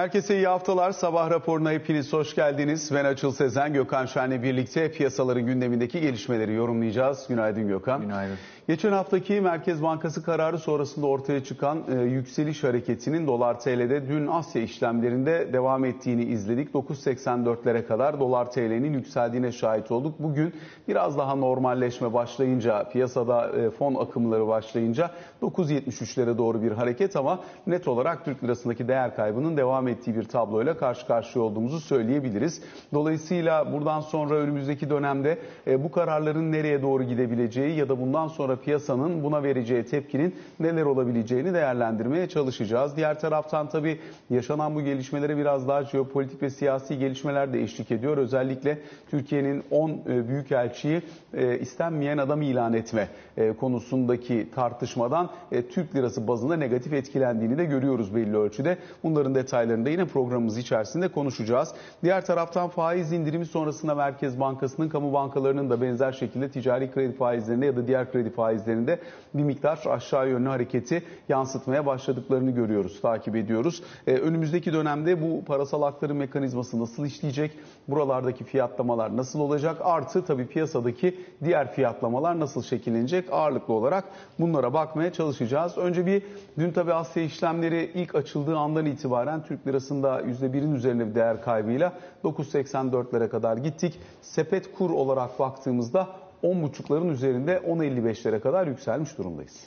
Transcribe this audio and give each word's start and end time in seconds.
Herkese 0.00 0.36
iyi 0.36 0.46
haftalar. 0.46 0.92
Sabah 0.92 1.30
raporuna 1.30 1.70
hepiniz 1.72 2.12
hoş 2.12 2.34
geldiniz. 2.34 2.90
Ben 2.94 3.04
Açıl 3.04 3.32
Sezen, 3.32 3.72
Gökhan 3.72 4.06
Şen'le 4.06 4.42
birlikte 4.42 4.92
piyasaların 4.92 5.46
gündemindeki 5.46 6.00
gelişmeleri 6.00 6.54
yorumlayacağız. 6.54 7.26
Günaydın 7.28 7.68
Gökhan. 7.68 8.00
Günaydın. 8.00 8.36
Geçen 8.70 8.92
haftaki 8.92 9.40
Merkez 9.40 9.82
Bankası 9.82 10.22
kararı 10.22 10.58
sonrasında 10.58 11.06
ortaya 11.06 11.44
çıkan 11.44 11.78
e, 11.92 12.00
yükseliş 12.00 12.64
hareketinin 12.64 13.26
dolar 13.26 13.60
TL'de 13.60 14.08
dün 14.08 14.26
Asya 14.26 14.62
işlemlerinde 14.62 15.52
devam 15.52 15.84
ettiğini 15.84 16.24
izledik. 16.24 16.74
9.84'lere 16.74 17.86
kadar 17.86 18.20
dolar 18.20 18.50
TL'nin 18.50 18.92
yükseldiğine 18.92 19.52
şahit 19.52 19.90
olduk. 19.90 20.14
Bugün 20.18 20.54
biraz 20.88 21.18
daha 21.18 21.34
normalleşme 21.34 22.12
başlayınca, 22.12 22.88
piyasada 22.88 23.48
e, 23.48 23.70
fon 23.70 23.94
akımları 23.94 24.48
başlayınca 24.48 25.10
9.73'lere 25.42 26.38
doğru 26.38 26.62
bir 26.62 26.72
hareket 26.72 27.16
ama 27.16 27.40
net 27.66 27.88
olarak 27.88 28.24
Türk 28.24 28.44
lirasındaki 28.44 28.88
değer 28.88 29.16
kaybının 29.16 29.56
devam 29.56 29.88
ettiği 29.88 30.16
bir 30.16 30.24
tabloyla 30.24 30.76
karşı 30.76 31.06
karşıya 31.06 31.44
olduğumuzu 31.44 31.80
söyleyebiliriz. 31.80 32.62
Dolayısıyla 32.94 33.72
buradan 33.72 34.00
sonra 34.00 34.34
önümüzdeki 34.34 34.90
dönemde 34.90 35.38
e, 35.66 35.84
bu 35.84 35.90
kararların 35.90 36.52
nereye 36.52 36.82
doğru 36.82 37.02
gidebileceği 37.02 37.76
ya 37.76 37.88
da 37.88 38.00
bundan 38.00 38.28
sonra 38.28 38.59
piyasanın 38.64 39.24
buna 39.24 39.42
vereceği 39.42 39.84
tepkinin 39.84 40.34
neler 40.60 40.82
olabileceğini 40.82 41.54
değerlendirmeye 41.54 42.28
çalışacağız. 42.28 42.96
Diğer 42.96 43.20
taraftan 43.20 43.68
tabii 43.68 44.00
yaşanan 44.30 44.74
bu 44.74 44.82
gelişmelere 44.82 45.36
biraz 45.36 45.68
daha 45.68 45.84
jeopolitik 45.84 46.42
ve 46.42 46.50
siyasi 46.50 46.98
gelişmeler 46.98 47.52
de 47.52 47.62
eşlik 47.62 47.90
ediyor. 47.90 48.16
Özellikle 48.16 48.78
Türkiye'nin 49.10 49.64
10 49.70 49.90
e, 49.90 50.28
büyükelçiyi 50.28 51.02
e, 51.34 51.58
istenmeyen 51.58 52.18
adam 52.18 52.42
ilan 52.42 52.72
etme 52.72 53.08
e, 53.36 53.52
konusundaki 53.52 54.48
tartışmadan 54.54 55.30
Türk 55.70 55.94
lirası 55.96 56.28
bazında 56.28 56.56
negatif 56.56 56.92
etkilendiğini 56.92 57.58
de 57.58 57.64
görüyoruz 57.64 58.14
belli 58.14 58.36
ölçüde. 58.36 58.78
Bunların 59.02 59.34
detaylarını 59.34 59.84
da 59.84 59.90
yine 59.90 60.04
programımız 60.04 60.58
içerisinde 60.58 61.08
konuşacağız. 61.08 61.74
Diğer 62.02 62.26
taraftan 62.26 62.68
faiz 62.68 63.12
indirimi 63.12 63.46
sonrasında 63.46 63.94
Merkez 63.94 64.40
Bankası'nın 64.40 64.88
kamu 64.88 65.12
bankalarının 65.12 65.70
da 65.70 65.82
benzer 65.82 66.12
şekilde 66.12 66.50
ticari 66.50 66.90
kredi 66.90 67.12
faizlerinde 67.12 67.66
ya 67.66 67.76
da 67.76 67.86
diğer 67.86 68.12
kredi 68.12 68.30
faizlerinde 68.50 68.98
bir 69.34 69.42
miktar 69.42 69.82
aşağı 69.86 70.28
yönlü 70.28 70.48
hareketi 70.48 71.02
yansıtmaya 71.28 71.86
başladıklarını 71.86 72.50
görüyoruz, 72.50 73.00
takip 73.00 73.36
ediyoruz. 73.36 73.82
Ee, 74.06 74.14
önümüzdeki 74.14 74.72
dönemde 74.72 75.22
bu 75.22 75.44
parasal 75.44 75.82
aktarım 75.82 76.16
mekanizması 76.16 76.80
nasıl 76.80 77.06
işleyecek? 77.06 77.58
Buralardaki 77.88 78.44
fiyatlamalar 78.44 79.16
nasıl 79.16 79.40
olacak? 79.40 79.76
Artı 79.84 80.24
tabii 80.24 80.46
piyasadaki 80.46 81.20
diğer 81.44 81.72
fiyatlamalar 81.72 82.40
nasıl 82.40 82.62
şekillenecek? 82.62 83.32
Ağırlıklı 83.32 83.74
olarak 83.74 84.04
bunlara 84.38 84.74
bakmaya 84.74 85.12
çalışacağız. 85.12 85.78
Önce 85.78 86.06
bir 86.06 86.22
dün 86.58 86.72
tabii 86.72 86.94
Asya 86.94 87.22
işlemleri 87.22 87.90
ilk 87.94 88.14
açıldığı 88.14 88.56
andan 88.56 88.86
itibaren 88.86 89.42
Türk 89.42 89.66
lirasında 89.66 90.20
%1'in 90.20 90.74
üzerinde 90.74 91.10
bir 91.10 91.14
değer 91.14 91.42
kaybıyla 91.42 91.92
9.84'lere 92.24 93.28
kadar 93.28 93.56
gittik. 93.56 94.00
Sepet 94.22 94.74
kur 94.74 94.90
olarak 94.90 95.38
baktığımızda 95.38 96.08
10.5'ların 96.42 97.10
üzerinde 97.10 97.56
10.55'lere 97.56 98.40
kadar 98.40 98.66
yükselmiş 98.66 99.18
durumdayız. 99.18 99.64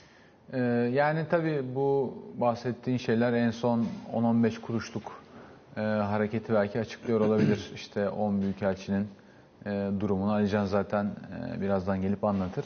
Ee, 0.53 0.59
yani 0.93 1.25
tabii 1.29 1.63
bu 1.75 2.17
bahsettiğin 2.37 2.97
şeyler 2.97 3.33
en 3.33 3.51
son 3.51 3.85
10-15 4.13 4.61
kuruşluk 4.61 5.23
e, 5.77 5.81
hareketi 5.81 6.53
belki 6.53 6.79
açıklıyor 6.79 7.19
olabilir. 7.21 7.71
İşte 7.75 8.09
10 8.09 8.41
Büyükelçinin 8.41 9.07
e, 9.65 9.89
durumunu 9.99 10.31
Alican 10.31 10.65
zaten 10.65 11.05
e, 11.05 11.61
birazdan 11.61 12.01
gelip 12.01 12.23
anlatır. 12.23 12.65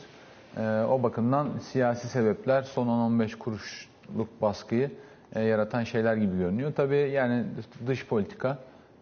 E, 0.58 0.84
o 0.90 1.04
bakımdan 1.04 1.50
siyasi 1.62 2.08
sebepler 2.08 2.64
son 2.64 2.88
10-15 2.88 3.38
kuruşluk 3.38 4.42
baskıyı 4.42 4.92
e, 5.36 5.42
yaratan 5.44 5.84
şeyler 5.84 6.16
gibi 6.16 6.38
görünüyor. 6.38 6.74
Tabii 6.76 7.10
yani 7.14 7.44
dış 7.88 8.08
politika 8.08 8.58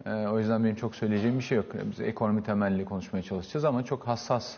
e, 0.06 0.10
o 0.10 0.40
yüzden 0.40 0.64
benim 0.64 0.76
çok 0.76 0.96
söyleyeceğim 0.96 1.38
bir 1.38 1.44
şey 1.44 1.58
yok. 1.58 1.66
Biz 1.92 2.00
ekonomi 2.02 2.44
temelli 2.44 2.86
konuşmaya 2.86 3.24
çalışacağız 3.24 3.66
ama 3.66 3.86
çok 3.86 4.08
hassas 4.08 4.58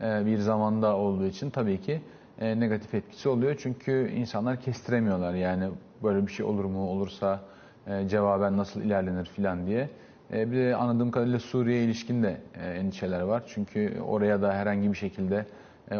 bir 0.00 0.38
zamanda 0.38 0.96
olduğu 0.96 1.26
için 1.26 1.50
tabii 1.50 1.80
ki 1.80 2.00
e, 2.40 2.60
negatif 2.60 2.94
etkisi 2.94 3.28
oluyor. 3.28 3.56
Çünkü 3.58 4.10
insanlar 4.16 4.60
kestiremiyorlar 4.60 5.34
yani 5.34 5.68
böyle 6.02 6.26
bir 6.26 6.32
şey 6.32 6.46
olur 6.46 6.64
mu 6.64 6.88
olursa 6.90 7.40
e, 7.86 8.08
cevaben 8.08 8.56
nasıl 8.56 8.82
ilerlenir 8.82 9.24
filan 9.24 9.66
diye. 9.66 9.88
Bir 10.30 10.56
de 10.56 10.76
anladığım 10.76 11.10
kadarıyla 11.10 11.38
Suriye 11.38 11.84
ilişkin 11.84 12.22
de 12.22 12.36
endişeler 12.74 13.20
var. 13.20 13.42
Çünkü 13.46 14.00
oraya 14.00 14.42
da 14.42 14.52
herhangi 14.52 14.92
bir 14.92 14.96
şekilde 14.96 15.46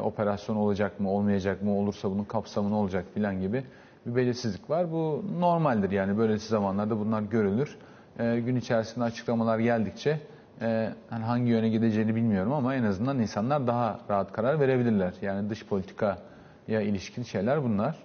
operasyon 0.03 0.57
olacak 0.57 1.01
mı 1.01 1.11
olmayacak 1.11 1.63
mı 1.63 1.79
olursa 1.79 2.11
bunun 2.11 2.25
kapsamı 2.25 2.71
ne 2.71 2.75
olacak 2.75 3.05
filan 3.15 3.41
gibi 3.41 3.65
bir 4.07 4.17
belirsizlik 4.17 4.71
var. 4.71 4.93
Bu 4.93 5.25
normaldir 5.41 5.91
yani 5.91 6.19
böylesi 6.19 6.49
zamanlarda 6.49 6.99
bunlar 6.99 7.23
görülür. 7.23 7.79
Gün 8.19 8.57
içerisinde 8.57 9.05
açıklamalar 9.05 9.59
geldikçe 9.59 10.21
e, 10.61 10.93
hani 11.11 11.25
hangi 11.25 11.51
yöne 11.51 11.69
gideceğini 11.69 12.15
bilmiyorum 12.15 12.53
ama 12.53 12.75
en 12.75 12.85
azından 12.85 13.19
insanlar 13.19 13.67
daha 13.67 13.99
rahat 14.11 14.33
karar 14.33 14.61
verebilirler. 14.61 15.15
Yani 15.23 15.51
dış 15.51 15.67
politikaya 15.67 16.81
ilişkin 16.81 17.23
şeyler 17.23 17.63
bunlar. 17.63 17.97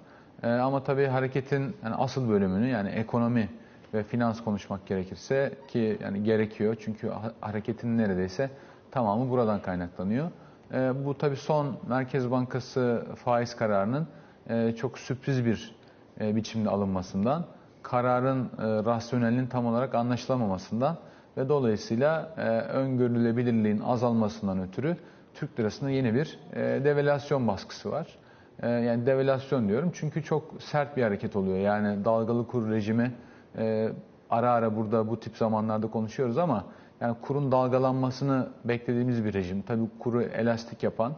E, 0.43 0.49
ama 0.49 0.83
tabii 0.83 1.05
hareketin 1.05 1.75
yani 1.83 1.95
asıl 1.95 2.29
bölümünü 2.29 2.67
yani 2.67 2.89
ekonomi 2.89 3.49
ve 3.93 4.03
finans 4.03 4.43
konuşmak 4.43 4.87
gerekirse 4.87 5.53
ki 5.67 5.97
yani 6.03 6.23
gerekiyor 6.23 6.75
çünkü 6.79 7.11
hareketin 7.41 7.97
neredeyse 7.97 8.49
tamamı 8.91 9.29
buradan 9.29 9.61
kaynaklanıyor. 9.61 10.31
E, 10.73 11.05
bu 11.05 11.17
tabii 11.17 11.35
son 11.35 11.77
Merkez 11.87 12.31
Bankası 12.31 13.05
faiz 13.16 13.55
kararının 13.55 14.07
e, 14.49 14.71
çok 14.71 14.99
sürpriz 14.99 15.45
bir 15.45 15.75
e, 16.21 16.35
biçimde 16.35 16.69
alınmasından, 16.69 17.45
kararın 17.83 18.45
e, 18.45 18.49
rasyonelinin 18.85 19.47
tam 19.47 19.66
olarak 19.66 19.95
anlaşılamamasından 19.95 20.97
ve 21.39 21.50
dolayısıyla 21.50 22.33
e, 22.38 22.41
öngörülebilirliğin 22.61 23.79
azalmasından 23.79 24.59
ötürü 24.61 24.97
Türk 25.33 25.59
lirasında 25.59 25.89
yeni 25.89 26.13
bir 26.13 26.39
e, 26.53 26.59
devalüasyon 26.85 27.47
baskısı 27.47 27.91
var. 27.91 28.17
E, 28.63 28.69
yani 28.69 29.05
devalüasyon 29.05 29.67
diyorum 29.67 29.91
çünkü 29.94 30.23
çok 30.23 30.53
sert 30.59 30.97
bir 30.97 31.03
hareket 31.03 31.35
oluyor. 31.35 31.57
Yani 31.57 32.05
dalgalı 32.05 32.47
kur 32.47 32.72
rejimi 32.72 33.11
e, 33.57 33.89
ara 34.29 34.51
ara 34.51 34.75
burada 34.75 35.09
bu 35.09 35.19
tip 35.19 35.38
zamanlarda 35.38 35.88
konuşuyoruz 35.88 36.38
ama 36.38 36.66
yani 37.01 37.16
kurun 37.22 37.51
dalgalanmasını 37.51 38.47
beklediğimiz 38.66 39.25
bir 39.25 39.33
rejim. 39.33 39.61
Tabii 39.61 39.89
kuru 39.99 40.22
elastik 40.22 40.83
yapan 40.83 41.13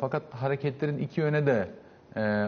fakat 0.00 0.22
hareketlerin 0.30 0.98
iki 0.98 1.20
yöne 1.20 1.46
de 1.46 1.68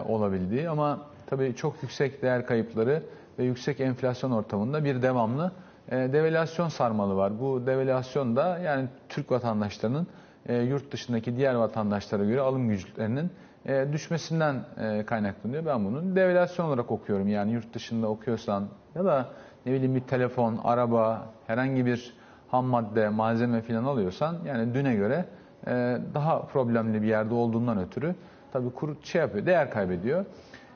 olabildiği 0.09 0.69
ama 0.69 1.01
tabii 1.27 1.55
çok 1.57 1.83
yüksek 1.83 2.23
değer 2.23 2.47
kayıpları 2.47 3.03
ve 3.39 3.45
yüksek 3.45 3.81
enflasyon 3.81 4.31
ortamında 4.31 4.85
bir 4.85 5.03
devamlı 5.03 5.53
devalüasyon 5.91 6.69
sarmalı 6.69 7.17
var. 7.17 7.41
Bu 7.41 7.67
devalüasyon 7.67 8.37
da 8.37 8.59
yani 8.59 8.89
Türk 9.09 9.31
vatandaşlarının 9.31 10.07
e, 10.49 10.57
yurt 10.57 10.93
dışındaki 10.93 11.37
diğer 11.37 11.55
vatandaşlara 11.55 12.25
göre 12.25 12.41
alım 12.41 12.69
güçlerinin 12.69 13.31
e, 13.67 13.87
düşmesinden 13.93 14.65
e, 14.81 15.05
kaynaklanıyor. 15.07 15.67
Ben 15.67 15.85
bunu 15.85 16.17
devalüasyon 16.17 16.67
olarak 16.67 16.91
okuyorum. 16.91 17.29
Yani 17.29 17.53
yurt 17.53 17.75
dışında 17.75 18.09
okuyorsan 18.09 18.69
ya 18.95 19.05
da 19.05 19.29
ne 19.67 19.73
bileyim 19.73 19.95
bir 19.95 20.01
telefon, 20.01 20.61
araba, 20.65 21.27
herhangi 21.47 21.87
bir 21.87 22.15
ham 22.49 22.65
madde, 22.65 23.09
malzeme 23.09 23.63
falan 23.63 23.85
alıyorsan 23.85 24.37
yani 24.47 24.75
düne 24.75 24.95
göre 24.95 25.25
e, 25.67 25.99
daha 26.15 26.43
problemli 26.43 27.03
bir 27.03 27.07
yerde 27.07 27.35
olduğundan 27.35 27.79
ötürü 27.79 28.15
tabii 28.53 28.71
kur 28.71 28.97
şey 29.03 29.21
yapıyor, 29.21 29.47
değer 29.47 29.71
kaybediyor. 29.71 30.25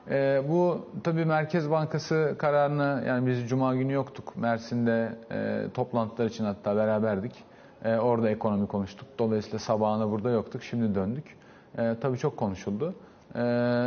E, 0.09 0.41
bu 0.49 0.87
tabii 1.03 1.25
Merkez 1.25 1.71
Bankası 1.71 2.35
kararını 2.37 3.03
yani 3.07 3.27
biz 3.27 3.49
Cuma 3.49 3.75
günü 3.75 3.93
yoktuk. 3.93 4.37
Mersin'de 4.37 5.15
e, 5.31 5.65
toplantılar 5.73 6.25
için 6.25 6.45
hatta 6.45 6.75
beraberdik. 6.75 7.43
E, 7.85 7.97
orada 7.97 8.29
ekonomi 8.29 8.67
konuştuk. 8.67 9.07
Dolayısıyla 9.19 9.59
sabahına 9.59 10.11
burada 10.11 10.29
yoktuk. 10.29 10.63
Şimdi 10.63 10.95
döndük. 10.95 11.37
E, 11.77 11.95
tabii 12.01 12.17
çok 12.17 12.37
konuşuldu. 12.37 12.95
E, 13.35 13.41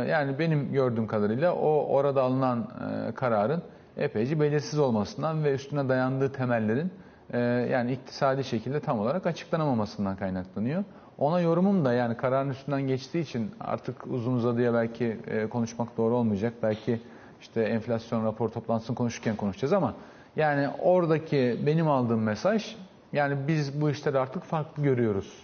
yani 0.09 0.39
benim 0.39 0.73
gördüğüm 0.73 1.07
kadarıyla 1.07 1.53
o 1.55 1.85
orada 1.85 2.21
alınan 2.21 2.67
e, 3.09 3.11
kararın 3.11 3.61
epeyce 3.97 4.39
belirsiz 4.39 4.79
olmasından 4.79 5.43
ve 5.43 5.53
üstüne 5.53 5.89
dayandığı 5.89 6.31
temellerin 6.31 6.91
e, 7.33 7.39
yani 7.71 7.91
iktisadi 7.91 8.43
şekilde 8.43 8.79
tam 8.79 8.99
olarak 8.99 9.25
açıklanamamasından 9.25 10.15
kaynaklanıyor. 10.15 10.83
Ona 11.17 11.39
yorumum 11.39 11.85
da 11.85 11.93
yani 11.93 12.17
kararın 12.17 12.49
üstünden 12.49 12.81
geçtiği 12.81 13.19
için 13.19 13.51
artık 13.59 14.07
uzun 14.07 14.33
uzadıya 14.33 14.73
belki 14.73 15.17
e, 15.27 15.47
konuşmak 15.47 15.97
doğru 15.97 16.15
olmayacak. 16.15 16.53
Belki 16.63 16.99
işte 17.41 17.61
enflasyon 17.61 18.25
rapor 18.25 18.49
toplantısını 18.49 18.95
konuşurken 18.95 19.35
konuşacağız 19.35 19.73
ama 19.73 19.93
yani 20.35 20.69
oradaki 20.81 21.59
benim 21.65 21.87
aldığım 21.87 22.23
mesaj 22.23 22.75
yani 23.13 23.37
biz 23.47 23.81
bu 23.81 23.89
işleri 23.89 24.19
artık 24.19 24.43
farklı 24.43 24.83
görüyoruz 24.83 25.43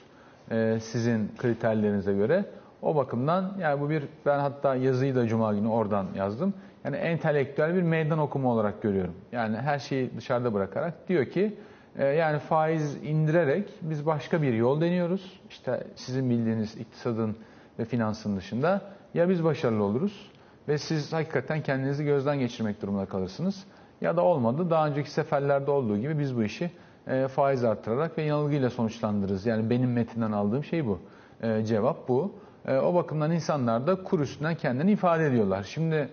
e, 0.52 0.78
sizin 0.82 1.32
kriterlerinize 1.38 2.14
göre. 2.14 2.46
O 2.82 2.96
bakımdan 2.96 3.54
yani 3.60 3.82
bu 3.82 3.90
bir 3.90 4.04
ben 4.26 4.40
hatta 4.40 4.76
yazıyı 4.76 5.16
da 5.16 5.28
cuma 5.28 5.54
günü 5.54 5.68
oradan 5.68 6.06
yazdım. 6.16 6.54
Yani 6.84 6.96
entelektüel 6.96 7.76
bir 7.76 7.82
meydan 7.82 8.20
okuma 8.20 8.52
olarak 8.52 8.82
görüyorum. 8.82 9.14
Yani 9.32 9.58
her 9.58 9.80
şeyi 9.80 10.18
dışarıda 10.18 10.54
bırakarak 10.54 11.08
diyor 11.10 11.26
ki 11.26 11.58
yani 11.98 12.40
faiz 12.40 12.96
indirerek 12.96 13.70
biz 13.82 14.06
başka 14.06 14.42
bir 14.42 14.54
yol 14.54 14.82
deniyoruz. 14.82 15.40
İşte 15.50 15.88
sizin 15.96 16.30
bildiğiniz 16.30 16.78
iktisadın 16.78 17.38
ve 17.80 17.86
finansın 17.86 18.38
dışında. 18.38 18.82
Ya 19.14 19.30
biz 19.30 19.44
başarılı 19.44 19.84
oluruz 19.84 20.32
ve 20.68 20.78
siz 20.78 21.14
hakikaten 21.14 21.62
kendinizi 21.62 22.04
gözden 22.04 22.40
geçirmek 22.40 22.82
durumunda 22.82 23.06
kalırsınız. 23.06 23.66
ya 24.02 24.18
da 24.18 24.22
olmadı. 24.22 24.70
Daha 24.70 24.88
önceki 24.88 25.12
seferlerde 25.12 25.72
olduğu 25.72 25.98
gibi 25.98 26.20
biz 26.20 26.38
bu 26.38 26.44
işi 26.44 26.72
e, 27.08 27.28
faiz 27.28 27.64
arttırarak 27.64 28.18
ve 28.18 28.22
yanılgıyla 28.24 28.70
sonuçlandırırız. 28.70 29.46
Yani 29.46 29.70
benim 29.70 29.94
metinden 29.94 30.32
aldığım 30.32 30.64
şey 30.64 30.86
bu. 30.86 31.00
E, 31.44 31.66
cevap 31.66 32.08
bu. 32.08 32.32
E, 32.68 32.78
o 32.78 32.94
bakımdan 32.96 33.32
insanlar 33.32 33.88
da 33.88 34.04
kur 34.04 34.20
üstünden 34.20 34.56
kendini 34.56 34.92
ifade 34.92 35.26
ediyorlar. 35.26 35.64
Şimdi 35.64 36.10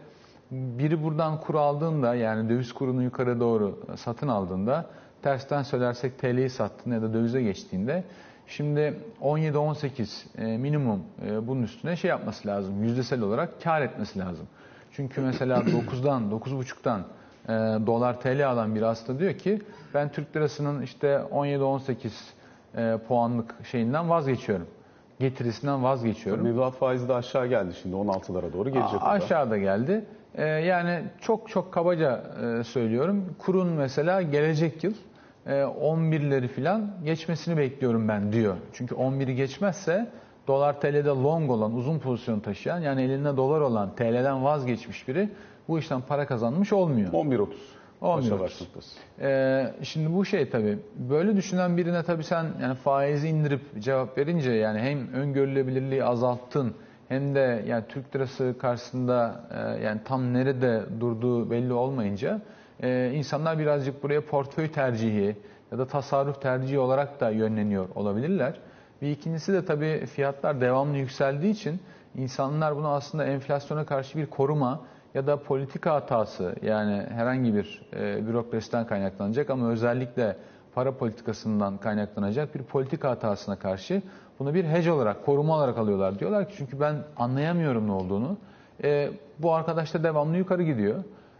biri 0.50 1.04
buradan 1.04 1.40
kur 1.40 1.54
aldığında 1.54 2.14
yani 2.14 2.48
döviz 2.48 2.72
kurunu 2.72 3.02
yukarı 3.02 3.40
doğru 3.40 3.78
satın 3.96 4.28
aldığında 4.28 4.86
tersten 5.22 5.62
söylersek 5.62 6.18
TL'yi 6.18 6.50
sattığında 6.50 6.94
ya 6.94 7.02
da 7.02 7.14
dövize 7.14 7.42
geçtiğinde 7.42 8.04
şimdi 8.46 8.94
17-18 9.22 10.38
e, 10.38 10.58
minimum 10.58 11.02
e, 11.26 11.46
bunun 11.46 11.62
üstüne 11.62 11.96
şey 11.96 12.08
yapması 12.10 12.48
lazım. 12.48 12.84
Yüzdesel 12.84 13.20
olarak 13.20 13.62
kar 13.62 13.82
etmesi 13.82 14.18
lazım. 14.18 14.46
Çünkü 14.92 15.20
mesela 15.20 15.58
9'dan 15.92 16.30
9.5'tan 16.30 17.00
e, 17.48 17.86
dolar 17.86 18.20
TL 18.20 18.48
alan 18.48 18.74
bir 18.74 18.82
hasta 18.82 19.18
diyor 19.18 19.34
ki 19.34 19.62
ben 19.94 20.12
Türk 20.12 20.36
lirasının 20.36 20.82
işte 20.82 21.22
17-18 21.32 22.10
e, 22.76 22.98
puanlık 23.08 23.54
şeyinden 23.70 24.10
vazgeçiyorum. 24.10 24.66
Getirisinden 25.20 25.82
vazgeçiyorum. 25.82 26.44
Mevduat 26.44 26.74
faizi 26.74 27.08
de 27.08 27.14
aşağı 27.14 27.46
geldi 27.46 27.74
şimdi 27.82 27.96
16'lara 27.96 28.52
doğru 28.52 28.70
gelecek. 28.70 29.00
da. 29.00 29.04
Aşağıda 29.04 29.58
geldi. 29.58 30.04
Ee, 30.36 30.44
yani 30.44 31.02
çok 31.20 31.48
çok 31.48 31.72
kabaca 31.72 32.22
e, 32.60 32.64
söylüyorum. 32.64 33.34
Kurun 33.38 33.68
mesela 33.68 34.22
gelecek 34.22 34.84
yıl 34.84 34.94
e, 35.46 35.50
11'leri 35.50 36.48
falan 36.48 36.90
geçmesini 37.04 37.56
bekliyorum 37.56 38.08
ben 38.08 38.32
diyor. 38.32 38.56
Çünkü 38.72 38.94
11'i 38.94 39.34
geçmezse 39.34 40.10
dolar 40.46 40.80
TL'de 40.80 41.08
long 41.08 41.50
olan, 41.50 41.74
uzun 41.74 41.98
pozisyon 41.98 42.40
taşıyan 42.40 42.80
yani 42.80 43.02
elinde 43.02 43.36
dolar 43.36 43.60
olan 43.60 43.94
TL'den 43.94 44.44
vazgeçmiş 44.44 45.08
biri 45.08 45.28
bu 45.68 45.78
işten 45.78 46.00
para 46.00 46.26
kazanmış 46.26 46.72
olmuyor. 46.72 47.12
11.30. 47.12 47.46
11.30. 48.02 48.16
Başa 48.16 48.40
baş 48.40 48.60
noktası. 48.60 48.96
Ee, 49.20 49.74
şimdi 49.82 50.14
bu 50.14 50.24
şey 50.24 50.50
tabii 50.50 50.78
böyle 50.96 51.36
düşünen 51.36 51.76
birine 51.76 52.02
tabii 52.02 52.24
sen 52.24 52.46
yani 52.62 52.74
faizi 52.74 53.28
indirip 53.28 53.60
cevap 53.80 54.18
verince 54.18 54.52
yani 54.52 54.80
hem 54.80 55.12
öngörülebilirliği 55.12 56.04
azalttın 56.04 56.74
hem 57.08 57.34
de 57.34 57.64
yani 57.66 57.84
Türk 57.88 58.16
lirası 58.16 58.54
karşısında 58.58 59.40
e, 59.50 59.84
yani 59.84 60.00
tam 60.04 60.34
nerede 60.34 60.84
durduğu 61.00 61.50
belli 61.50 61.72
olmayınca 61.72 62.40
e, 62.82 63.12
insanlar 63.14 63.58
birazcık 63.58 64.02
buraya 64.02 64.26
portföy 64.26 64.72
tercihi 64.72 65.36
ya 65.72 65.78
da 65.78 65.86
tasarruf 65.86 66.42
tercihi 66.42 66.78
olarak 66.78 67.20
da 67.20 67.30
yönleniyor 67.30 67.88
olabilirler. 67.94 68.60
Bir 69.02 69.10
ikincisi 69.10 69.52
de 69.52 69.64
tabii 69.64 70.06
fiyatlar 70.06 70.60
devamlı 70.60 70.96
yükseldiği 70.96 71.52
için 71.52 71.80
insanlar 72.14 72.76
bunu 72.76 72.88
aslında 72.88 73.24
enflasyona 73.24 73.86
karşı 73.86 74.18
bir 74.18 74.26
koruma 74.26 74.80
ya 75.14 75.26
da 75.26 75.42
politika 75.42 75.94
hatası 75.94 76.54
yani 76.62 77.06
herhangi 77.10 77.54
bir 77.54 77.82
e, 77.96 78.26
bürokrasiden 78.26 78.86
kaynaklanacak 78.86 79.50
ama 79.50 79.70
özellikle 79.70 80.36
para 80.74 80.96
politikasından 80.96 81.78
kaynaklanacak 81.78 82.54
bir 82.54 82.62
politika 82.62 83.10
hatasına 83.10 83.56
karşı 83.58 84.02
bunu 84.38 84.54
bir 84.54 84.64
hedge 84.64 84.90
olarak, 84.90 85.26
koruma 85.26 85.56
olarak 85.56 85.78
alıyorlar. 85.78 86.18
Diyorlar 86.18 86.48
ki 86.48 86.54
çünkü 86.58 86.80
ben 86.80 86.94
anlayamıyorum 87.16 87.86
ne 87.86 87.92
olduğunu. 87.92 88.36
E, 88.84 89.10
bu 89.38 89.54
arkadaş 89.54 89.94
da 89.94 90.02
devamlı 90.04 90.36
yukarı 90.36 90.62
gidiyor. 90.62 90.96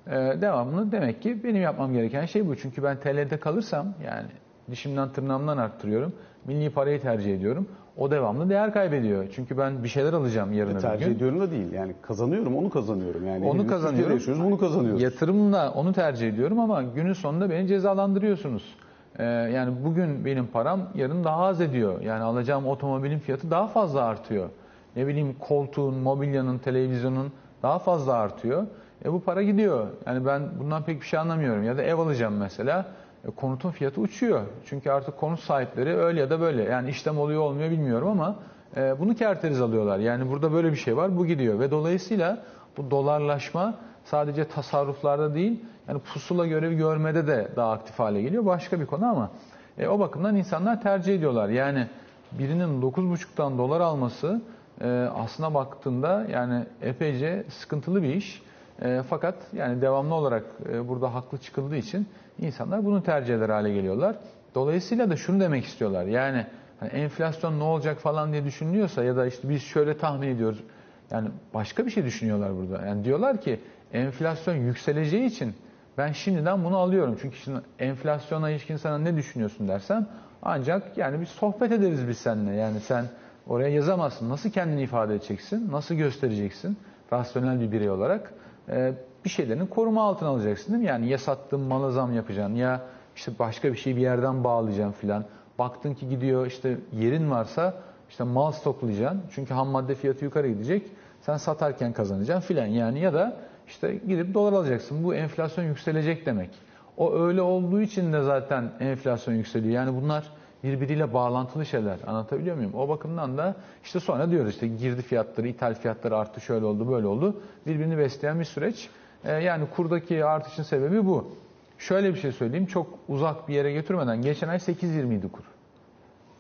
E, 0.07 0.13
devamlı 0.41 0.93
demek 0.93 1.23
ki 1.23 1.45
benim 1.45 1.63
yapmam 1.63 1.93
gereken 1.93 2.27
şey 2.27 2.49
bu. 2.49 2.57
Çünkü 2.57 2.83
ben 2.83 2.97
TL'de 2.97 3.37
kalırsam 3.41 3.87
yani 4.05 4.29
dişimden 4.71 5.09
tırnağımdan 5.13 5.59
arttırıyorum. 5.59 6.13
Milli 6.45 6.71
parayı 6.71 7.01
tercih 7.01 7.35
ediyorum. 7.35 7.69
O 7.97 8.11
devamlı 8.11 8.51
değer 8.51 8.73
kaybediyor. 8.73 9.25
Çünkü 9.35 9.59
ben 9.59 9.85
bir 9.85 9.89
şeyler 9.89 10.13
alacağım 10.13 10.53
yarın 10.53 10.71
öbür 10.71 10.81
Tercih 10.81 11.07
gün. 11.07 11.15
ediyorum 11.15 11.41
da 11.41 11.51
değil. 11.51 11.73
Yani 11.73 11.93
kazanıyorum, 12.03 12.57
onu 12.57 12.71
kazanıyorum. 12.71 13.27
Yani 13.27 13.45
Onu 13.45 13.55
hepimiz 13.55 13.71
kazanıyorum. 13.71 14.13
Yaşıyoruz, 14.13 14.45
bunu 14.45 14.59
kazanıyoruz. 14.59 15.03
Yatırımla 15.03 15.73
onu 15.73 15.93
tercih 15.93 16.29
ediyorum 16.29 16.61
ama 16.61 16.83
günün 16.83 17.13
sonunda 17.13 17.51
beni 17.51 17.67
cezalandırıyorsunuz. 17.69 18.75
Ee, 19.19 19.25
yani 19.25 19.75
bugün 19.85 20.25
benim 20.25 20.47
param 20.47 20.81
yarın 20.95 21.25
daha 21.25 21.45
az 21.45 21.61
ediyor. 21.61 22.01
Yani 22.01 22.23
alacağım 22.23 22.67
otomobilin 22.67 23.19
fiyatı 23.19 23.51
daha 23.51 23.67
fazla 23.67 24.03
artıyor. 24.03 24.49
Ne 24.97 25.07
bileyim 25.07 25.37
koltuğun, 25.41 25.95
mobilyanın, 25.95 26.59
televizyonun 26.59 27.33
daha 27.63 27.79
fazla 27.79 28.13
artıyor. 28.13 28.67
E 29.05 29.13
bu 29.13 29.21
para 29.21 29.43
gidiyor. 29.43 29.87
Yani 30.07 30.27
ben 30.27 30.43
bundan 30.61 30.83
pek 30.83 31.01
bir 31.01 31.07
şey 31.07 31.19
anlamıyorum. 31.19 31.65
Ya 31.65 31.77
da 31.77 31.83
ev 31.83 31.99
alacağım 31.99 32.37
mesela. 32.37 32.87
E, 33.29 33.31
konutun 33.31 33.71
fiyatı 33.71 34.01
uçuyor. 34.01 34.41
Çünkü 34.67 34.91
artık 34.91 35.17
konut 35.17 35.41
sahipleri 35.41 35.97
öyle 35.97 36.21
ya 36.21 36.31
da 36.31 36.41
böyle. 36.41 36.63
Yani 36.63 36.91
işlem 36.91 37.19
oluyor 37.19 37.43
olmuyor 37.43 37.71
bilmiyorum 37.71 38.09
ama 38.09 38.37
e, 38.77 39.01
bunu 39.01 39.15
kerteriz 39.15 39.61
alıyorlar. 39.61 39.99
Yani 39.99 40.31
burada 40.31 40.53
böyle 40.53 40.73
bir 40.73 40.77
şey 40.77 40.97
var 40.97 41.17
bu 41.17 41.27
gidiyor. 41.27 41.59
Ve 41.59 41.71
dolayısıyla 41.71 42.39
bu 42.77 42.91
dolarlaşma 42.91 43.75
sadece 44.11 44.49
tasarruflarda 44.49 45.35
değil 45.35 45.61
yani 45.89 45.99
pusula 46.01 46.47
görevi 46.47 46.77
görmede 46.77 47.27
de 47.27 47.49
daha 47.57 47.73
aktif 47.73 47.99
hale 47.99 48.23
geliyor. 48.23 48.47
Başka 48.47 48.81
bir 48.81 48.87
konu 48.87 49.07
ama 49.07 49.31
e, 49.79 49.89
o 49.89 49.99
bakımdan 49.99 50.37
insanlar 50.37 50.83
tercih 50.83 51.15
ediyorlar. 51.15 51.49
Yani 51.49 51.87
birinin 52.33 52.83
9,5'tan 52.83 53.59
dolar 53.59 53.81
alması 53.81 54.41
e, 54.81 54.89
aslına 55.17 55.55
baktığında 55.55 56.27
yani 56.33 56.65
epeyce 56.83 57.45
sıkıntılı 57.49 58.03
bir 58.03 58.15
iş. 58.15 58.43
E, 58.83 59.03
fakat 59.11 59.35
yani 59.53 59.83
devamlı 59.83 60.15
olarak 60.15 60.45
e, 60.73 60.89
burada 60.89 61.15
haklı 61.15 61.39
çıkıldığı 61.39 61.77
için 61.77 62.07
insanlar 62.39 62.85
bunu 62.85 63.03
tercih 63.03 63.35
eder 63.35 63.49
hale 63.49 63.73
geliyorlar. 63.73 64.17
Dolayısıyla 64.55 65.11
da 65.11 65.17
şunu 65.17 65.41
demek 65.41 65.65
istiyorlar. 65.65 66.05
Yani 66.05 66.47
hani 66.81 66.91
enflasyon 66.91 67.59
ne 67.59 67.63
olacak 67.63 67.99
falan 67.99 68.33
diye 68.33 68.45
düşünülüyorsa 68.45 69.05
ya 69.05 69.17
da 69.17 69.27
işte 69.27 69.49
biz 69.49 69.63
şöyle 69.63 69.99
tahmin 69.99 70.29
ediyoruz. 70.29 70.63
Yani 71.11 71.29
başka 71.55 71.87
bir 71.87 71.91
şey 71.91 72.05
düşünüyorlar 72.05 72.57
burada. 72.57 72.87
Yani 72.87 73.05
diyorlar 73.05 73.41
ki 73.41 73.61
enflasyon 73.93 74.55
yükseleceği 74.55 75.25
için 75.25 75.55
ben 75.99 76.13
şimdiden 76.13 76.65
bunu 76.65 76.77
alıyorum. 76.77 77.19
Çünkü 77.23 77.37
şimdi 77.37 77.61
enflasyona 77.79 78.51
ilişkin 78.51 78.77
sana 78.77 78.99
ne 78.99 79.17
düşünüyorsun 79.17 79.69
dersen 79.69 80.07
ancak 80.43 80.99
yani 80.99 81.21
bir 81.21 81.27
sohbet 81.27 81.73
ederiz 81.73 82.09
biz 82.09 82.19
seninle. 82.19 82.55
Yani 82.55 82.81
sen 82.81 83.05
oraya 83.47 83.69
yazamazsın. 83.69 84.31
Nasıl 84.31 84.51
kendini 84.51 84.83
ifade 84.83 85.15
edeceksin? 85.15 85.69
Nasıl 85.73 85.95
göstereceksin? 85.95 86.77
Rasyonel 87.13 87.61
bir 87.61 87.73
birey 87.73 87.91
olarak 87.91 88.33
Ee, 88.69 88.93
bir 89.25 89.31
şeylerin 89.31 89.67
koruma 89.67 90.03
altına 90.03 90.29
alacaksın 90.29 90.73
değil 90.73 90.83
mi? 90.83 90.89
Yani 90.89 91.09
ya 91.09 91.19
sattığın 91.19 91.61
mala 91.61 91.91
zam 91.91 92.15
yapacaksın 92.15 92.55
ya 92.55 92.81
işte 93.17 93.33
başka 93.39 93.73
bir 93.73 93.79
şey 93.79 93.97
bir 93.97 94.01
yerden 94.01 94.45
bağlayacaksın 94.45 95.01
filan. 95.01 95.25
Baktın 95.59 95.95
ki 95.95 96.09
gidiyor 96.09 96.47
işte 96.47 96.79
yerin 96.93 97.31
varsa 97.31 97.75
işte 98.09 98.25
mal 98.25 98.53
stoklayacaksın. 98.53 99.23
Çünkü 99.31 99.55
ham 99.55 99.69
madde 99.69 99.95
fiyatı 99.95 100.25
yukarı 100.25 100.49
gidecek. 100.49 100.87
Sen 101.21 101.37
satarken 101.37 101.93
kazanacaksın 101.93 102.49
filan. 102.49 102.67
Yani 102.67 103.01
ya 103.01 103.15
da 103.15 103.37
işte 103.69 104.01
gidip 104.09 104.35
dolar 104.35 104.53
alacaksın. 104.53 105.05
Bu 105.05 105.15
enflasyon 105.15 105.65
yükselecek 105.65 106.27
demek. 106.27 106.51
O 106.97 107.15
öyle 107.15 107.43
olduğu 107.43 107.81
için 107.81 108.13
de 108.13 108.23
zaten 108.23 108.73
enflasyon 108.81 109.35
yükseliyor. 109.35 109.75
Yani 109.75 110.03
bunlar 110.03 110.33
birbiriyle 110.65 111.15
bağlantılı 111.15 111.67
şeyler. 111.67 111.99
Anlatabiliyor 112.07 112.57
muyum? 112.57 112.75
O 112.75 112.89
bakımdan 112.89 113.39
da 113.39 113.55
işte 113.85 114.01
sonra 114.01 114.31
diyoruz 114.31 114.51
işte 114.51 114.69
girdi 114.69 115.03
fiyatları, 115.03 115.49
ithal 115.49 115.75
fiyatları 115.75 116.17
arttı, 116.17 116.41
şöyle 116.41 116.65
oldu, 116.65 116.93
böyle 116.93 117.07
oldu. 117.07 117.43
Birbirini 117.67 117.99
besleyen 117.99 118.41
bir 118.41 118.45
süreç. 118.45 118.91
Ee, 119.25 119.33
yani 119.33 119.65
kurdaki 119.77 120.25
artışın 120.25 120.63
sebebi 120.63 121.07
bu. 121.07 121.33
Şöyle 121.79 122.15
bir 122.15 122.19
şey 122.19 122.33
söyleyeyim. 122.33 122.67
Çok 122.67 122.99
uzak 123.09 123.49
bir 123.49 123.55
yere 123.55 123.73
götürmeden 123.73 124.23
geçen 124.23 124.49
ay 124.49 124.57
8.20 124.57 125.19
idi 125.19 125.29
kur. 125.29 125.45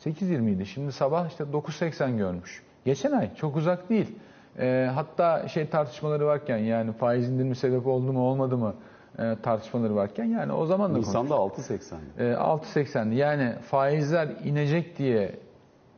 8.20 0.04 0.50
idi. 0.50 0.66
Şimdi 0.66 0.92
sabah 0.92 1.28
işte 1.28 1.44
9.80 1.44 2.16
görmüş. 2.16 2.62
Geçen 2.84 3.12
ay 3.12 3.34
çok 3.34 3.56
uzak 3.56 3.90
değil. 3.90 4.06
Ee, 4.58 4.90
hatta 4.94 5.48
şey 5.48 5.66
tartışmaları 5.68 6.26
varken 6.26 6.56
yani 6.58 6.92
faiz 6.92 7.28
indirimi 7.28 7.56
sebebi 7.56 7.88
oldu 7.88 8.12
mu 8.12 8.20
olmadı 8.20 8.56
mı 8.56 8.74
e, 9.18 9.36
tartışmaları 9.42 9.96
varken 9.96 10.24
yani 10.24 10.52
o 10.52 10.66
zaman 10.66 10.94
da 10.94 10.98
Nisan'da 10.98 11.34
6.80. 11.34 11.94
e, 12.18 12.34
6.80'di. 12.34 13.14
Yani 13.14 13.54
faizler 13.62 14.28
inecek 14.44 14.98
diye 14.98 15.34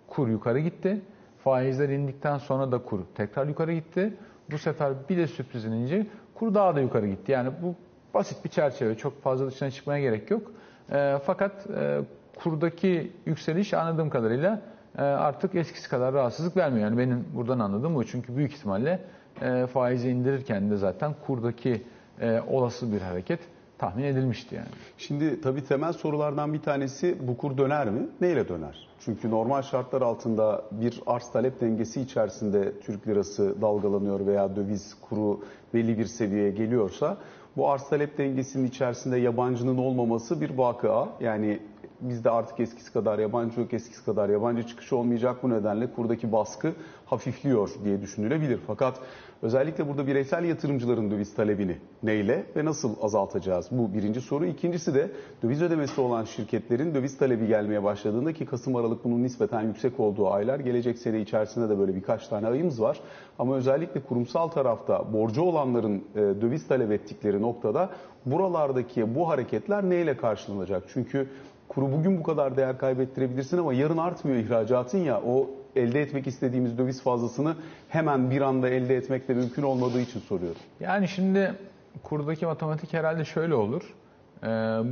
kur 0.08 0.28
yukarı 0.28 0.58
gitti. 0.58 1.00
Faizler 1.44 1.88
indikten 1.88 2.38
sonra 2.38 2.72
da 2.72 2.78
kur 2.78 3.00
tekrar 3.14 3.46
yukarı 3.46 3.72
gitti. 3.72 4.14
Bu 4.50 4.58
sefer 4.58 4.92
bir 5.08 5.16
de 5.16 5.26
sürpriz 5.26 5.64
inince 5.64 6.06
kur 6.34 6.54
daha 6.54 6.76
da 6.76 6.80
yukarı 6.80 7.06
gitti. 7.06 7.32
Yani 7.32 7.50
bu 7.62 7.74
basit 8.14 8.44
bir 8.44 8.50
çerçeve. 8.50 8.94
Çok 8.94 9.22
fazla 9.22 9.46
dışına 9.46 9.70
çıkmaya 9.70 10.00
gerek 10.00 10.30
yok. 10.30 10.52
E, 10.92 11.18
fakat 11.24 11.66
e, 11.70 12.00
kurdaki 12.36 13.12
yükseliş 13.26 13.74
anladığım 13.74 14.10
kadarıyla 14.10 14.54
e, 14.54 14.60
artık 14.96 15.54
eskisi 15.54 15.88
kadar 15.88 16.14
rahatsızlık 16.14 16.56
vermiyor. 16.56 16.84
Yani 16.84 16.98
benim 16.98 17.24
buradan 17.34 17.58
anladığım 17.58 17.94
bu. 17.94 18.04
Çünkü 18.04 18.36
büyük 18.36 18.52
ihtimalle 18.52 19.00
e, 19.42 19.66
faizi 19.66 20.08
indirirken 20.10 20.70
de 20.70 20.76
zaten 20.76 21.14
kurdaki 21.26 21.82
e, 22.20 22.40
olası 22.48 22.92
bir 22.92 23.00
hareket 23.00 23.40
tahmin 23.78 24.04
edilmişti 24.04 24.54
yani. 24.54 24.68
Şimdi 24.98 25.40
tabii 25.40 25.64
temel 25.64 25.92
sorulardan 25.92 26.52
bir 26.52 26.62
tanesi 26.62 27.16
bu 27.28 27.36
kur 27.36 27.58
döner 27.58 27.90
mi? 27.90 28.08
Neyle 28.20 28.48
döner? 28.48 28.88
Çünkü 29.00 29.30
normal 29.30 29.62
şartlar 29.62 30.02
altında 30.02 30.64
bir 30.70 31.00
arz 31.06 31.30
talep 31.30 31.60
dengesi 31.60 32.00
içerisinde 32.00 32.80
Türk 32.80 33.08
lirası 33.08 33.62
dalgalanıyor 33.62 34.26
veya 34.26 34.56
döviz 34.56 34.96
kuru 35.00 35.40
belli 35.74 35.98
bir 35.98 36.04
seviyeye 36.04 36.50
geliyorsa 36.50 37.16
bu 37.56 37.70
arz 37.70 37.88
talep 37.88 38.18
dengesinin 38.18 38.68
içerisinde 38.68 39.18
yabancının 39.18 39.78
olmaması 39.78 40.40
bir 40.40 40.58
vakıa. 40.58 41.08
Yani 41.20 41.58
bizde 42.00 42.30
artık 42.30 42.60
eskisi 42.60 42.92
kadar 42.92 43.18
yabancı 43.18 43.60
yok, 43.60 43.74
eskisi 43.74 44.04
kadar 44.04 44.28
yabancı 44.28 44.66
çıkışı 44.66 44.96
olmayacak. 44.96 45.42
Bu 45.42 45.50
nedenle 45.50 45.92
kurdaki 45.92 46.32
baskı 46.32 46.72
hafifliyor 47.06 47.70
diye 47.84 48.00
düşünülebilir. 48.00 48.60
Fakat 48.66 49.00
özellikle 49.42 49.88
burada 49.88 50.06
bireysel 50.06 50.44
yatırımcıların 50.44 51.10
döviz 51.10 51.34
talebini 51.34 51.76
neyle 52.02 52.46
ve 52.56 52.64
nasıl 52.64 52.94
azaltacağız? 53.02 53.68
Bu 53.70 53.94
birinci 53.94 54.20
soru. 54.20 54.46
İkincisi 54.46 54.94
de 54.94 55.10
döviz 55.42 55.62
ödemesi 55.62 56.00
olan 56.00 56.24
şirketlerin 56.24 56.94
döviz 56.94 57.18
talebi 57.18 57.46
gelmeye 57.46 57.84
başladığında 57.84 58.32
ki 58.32 58.46
Kasım 58.46 58.76
Aralık 58.76 59.04
bunun 59.04 59.22
nispeten 59.22 59.62
yüksek 59.62 60.00
olduğu 60.00 60.30
aylar. 60.30 60.60
Gelecek 60.60 60.98
sene 60.98 61.20
içerisinde 61.20 61.68
de 61.68 61.78
böyle 61.78 61.94
birkaç 61.94 62.28
tane 62.28 62.46
ayımız 62.46 62.80
var. 62.80 63.00
Ama 63.38 63.56
özellikle 63.56 64.00
kurumsal 64.00 64.48
tarafta 64.48 65.12
borcu 65.12 65.42
olanların 65.42 66.04
e, 66.14 66.20
döviz 66.20 66.68
talep 66.68 66.92
ettikleri 66.92 67.42
noktada 67.42 67.90
buralardaki 68.26 69.14
bu 69.14 69.28
hareketler 69.28 69.90
neyle 69.90 70.16
karşılanacak? 70.16 70.84
Çünkü 70.92 71.28
kuru 71.68 71.92
bugün 71.92 72.18
bu 72.18 72.22
kadar 72.22 72.56
değer 72.56 72.78
kaybettirebilirsin 72.78 73.58
ama 73.58 73.74
yarın 73.74 73.98
artmıyor 73.98 74.38
ihracatın 74.38 74.98
ya 74.98 75.20
o 75.26 75.50
elde 75.76 76.00
etmek 76.00 76.26
istediğimiz 76.26 76.78
döviz 76.78 77.02
fazlasını 77.02 77.56
hemen 77.88 78.30
bir 78.30 78.40
anda 78.40 78.68
elde 78.68 78.96
etmek 78.96 79.28
de 79.28 79.34
mümkün 79.34 79.62
olmadığı 79.62 80.00
için 80.00 80.20
soruyorum. 80.20 80.60
Yani 80.80 81.08
şimdi 81.08 81.54
kurdaki 82.02 82.46
matematik 82.46 82.92
herhalde 82.92 83.24
şöyle 83.24 83.54
olur. 83.54 83.94
Ee, 84.42 84.46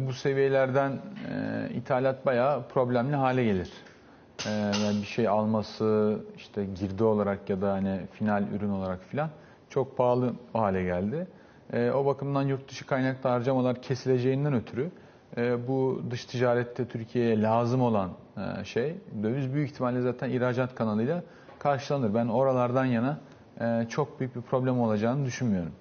bu 0.06 0.12
seviyelerden 0.12 0.90
e, 0.90 1.74
ithalat 1.74 2.26
bayağı 2.26 2.68
problemli 2.68 3.16
hale 3.16 3.44
gelir. 3.44 3.72
Ee, 4.46 4.50
yani 4.50 5.00
bir 5.00 5.06
şey 5.06 5.28
alması 5.28 6.18
işte 6.36 6.64
girdi 6.64 7.04
olarak 7.04 7.50
ya 7.50 7.60
da 7.60 7.72
hani 7.72 8.00
final 8.12 8.44
ürün 8.52 8.70
olarak 8.70 9.04
filan 9.04 9.30
çok 9.70 9.96
pahalı 9.96 10.32
hale 10.52 10.82
geldi. 10.82 11.26
Ee, 11.72 11.90
o 11.90 12.06
bakımdan 12.06 12.42
yurt 12.42 12.70
dışı 12.70 12.86
kaynaklı 12.86 13.30
harcamalar 13.30 13.82
kesileceğinden 13.82 14.54
ötürü 14.54 14.90
e, 15.36 15.68
bu 15.68 16.02
dış 16.10 16.24
ticarette 16.24 16.88
Türkiye'ye 16.88 17.42
lazım 17.42 17.82
olan 17.82 18.10
e, 18.60 18.64
şey 18.64 18.94
döviz 19.22 19.54
büyük 19.54 19.70
ihtimalle 19.70 20.00
zaten 20.00 20.30
ihracat 20.30 20.74
kanalıyla 20.74 21.22
karşılanır. 21.58 22.14
Ben 22.14 22.26
oralardan 22.26 22.84
yana 22.84 23.18
e, 23.60 23.86
çok 23.88 24.20
büyük 24.20 24.36
bir 24.36 24.40
problem 24.40 24.80
olacağını 24.80 25.24
düşünmüyorum. 25.24 25.72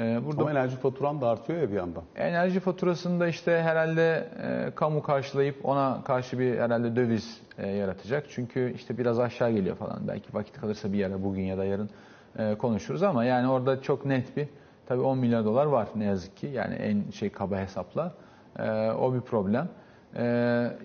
E, 0.00 0.20
burada 0.26 0.40
Ama 0.42 0.50
enerji 0.50 0.76
faturan 0.76 1.20
da 1.20 1.28
artıyor 1.28 1.60
ya 1.60 1.70
bir 1.70 1.76
yandan. 1.76 2.02
enerji 2.16 2.60
faturasında 2.60 3.28
işte 3.28 3.62
herhalde 3.62 4.28
e, 4.42 4.70
kamu 4.74 5.02
karşılayıp 5.02 5.64
ona 5.66 6.02
karşı 6.04 6.38
bir 6.38 6.58
herhalde 6.58 6.96
döviz 6.96 7.40
e, 7.58 7.68
yaratacak. 7.68 8.26
Çünkü 8.30 8.72
işte 8.74 8.98
biraz 8.98 9.18
aşağı 9.20 9.50
geliyor 9.50 9.76
falan. 9.76 9.98
Belki 10.08 10.34
vakit 10.34 10.60
kalırsa 10.60 10.92
bir 10.92 10.98
yere 10.98 11.24
bugün 11.24 11.42
ya 11.42 11.58
da 11.58 11.64
yarın 11.64 11.90
e, 12.38 12.54
konuşuruz 12.54 13.02
ama 13.02 13.24
yani 13.24 13.48
orada 13.48 13.82
çok 13.82 14.04
net 14.06 14.36
bir 14.36 14.48
tabii 14.86 15.00
10 15.02 15.18
milyar 15.18 15.44
dolar 15.44 15.66
var 15.66 15.88
ne 15.96 16.04
yazık 16.04 16.36
ki. 16.36 16.46
Yani 16.46 16.74
en 16.74 17.10
şey 17.10 17.30
kaba 17.30 17.58
hesapla. 17.58 18.12
E, 18.58 18.90
o 18.90 19.14
bir 19.14 19.20
problem. 19.20 19.68
E, 20.16 20.24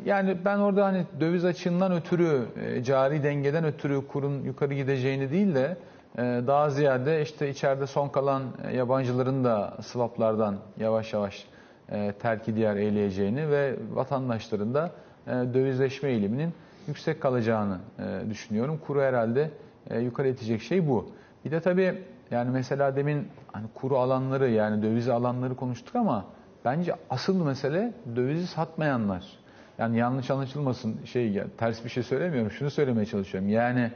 yani 0.05 0.37
ben 0.45 0.57
orada 0.57 0.85
hani 0.85 1.05
döviz 1.19 1.45
açığından 1.45 1.91
ötürü, 1.91 2.45
e, 2.65 2.83
cari 2.83 3.23
dengeden 3.23 3.63
ötürü 3.63 4.07
kurun 4.07 4.43
yukarı 4.43 4.73
gideceğini 4.73 5.31
değil 5.31 5.55
de 5.55 5.77
e, 6.17 6.21
daha 6.47 6.69
ziyade 6.69 7.21
işte 7.21 7.49
içeride 7.49 7.87
son 7.87 8.09
kalan 8.09 8.43
e, 8.67 8.75
yabancıların 8.77 9.43
da 9.43 9.77
swaplardan 9.81 10.55
yavaş 10.79 11.13
yavaş 11.13 11.45
e, 11.91 12.13
terki 12.21 12.55
diğer 12.55 12.75
eyleyeceğini 12.75 13.49
ve 13.49 13.75
vatandaşların 13.93 14.73
da 14.73 14.91
e, 15.27 15.31
dövizleşme 15.31 16.09
eğiliminin 16.09 16.53
yüksek 16.87 17.21
kalacağını 17.21 17.77
e, 17.99 18.29
düşünüyorum. 18.29 18.79
Kuru 18.87 19.01
herhalde 19.01 19.49
e, 19.89 19.99
yukarı 19.99 20.27
itecek 20.27 20.61
şey 20.61 20.87
bu. 20.87 21.11
Bir 21.45 21.51
de 21.51 21.59
tabii 21.59 22.03
yani 22.31 22.49
mesela 22.49 22.95
demin 22.95 23.27
hani 23.51 23.65
kuru 23.73 23.97
alanları 23.97 24.49
yani 24.49 24.83
döviz 24.83 25.09
alanları 25.09 25.55
konuştuk 25.55 25.95
ama 25.95 26.25
bence 26.65 26.95
asıl 27.09 27.45
mesele 27.45 27.93
dövizi 28.15 28.47
satmayanlar. 28.47 29.41
Yani 29.77 29.97
yanlış 29.97 30.31
anlaşılmasın 30.31 31.05
şey 31.05 31.43
ters 31.57 31.83
bir 31.83 31.89
şey 31.89 32.03
söylemiyorum. 32.03 32.51
Şunu 32.51 32.69
söylemeye 32.69 33.05
çalışıyorum. 33.05 33.49
Yani 33.49 33.91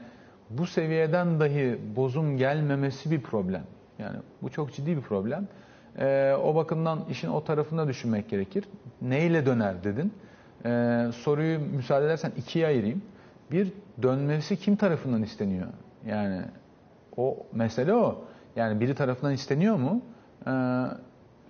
bu 0.50 0.66
seviyeden 0.66 1.40
dahi 1.40 1.80
bozum 1.96 2.38
gelmemesi 2.38 3.12
bir 3.12 3.22
problem. 3.22 3.64
Yani 4.00 4.18
bu 4.42 4.50
çok 4.50 4.74
ciddi 4.74 4.98
bir 4.98 5.02
problem. 5.02 5.48
Ee, 6.00 6.34
o 6.44 6.56
bakımdan 6.56 7.00
işin 7.10 7.28
o 7.28 7.44
tarafında 7.44 7.88
düşünmek 7.88 8.30
gerekir. 8.30 8.66
Neyle 9.02 9.46
döner 9.46 9.84
dedin. 9.84 10.14
Ee, 10.66 11.08
soruyu 11.16 11.60
müsaade 11.60 12.06
edersen 12.06 12.32
ikiye 12.38 12.68
ayırayım. 12.68 13.02
Bir, 13.52 13.74
dönmesi 14.04 14.58
kim 14.58 14.76
tarafından 14.76 15.24
isteniyor? 15.24 15.68
Yani 16.08 16.42
o 17.18 17.38
mesele 17.54 17.94
o. 17.94 18.26
Yani 18.56 18.80
biri 18.80 18.96
tarafından 18.96 19.34
isteniyor 19.34 19.76
mu? 19.76 20.02
Ee, 20.48 20.52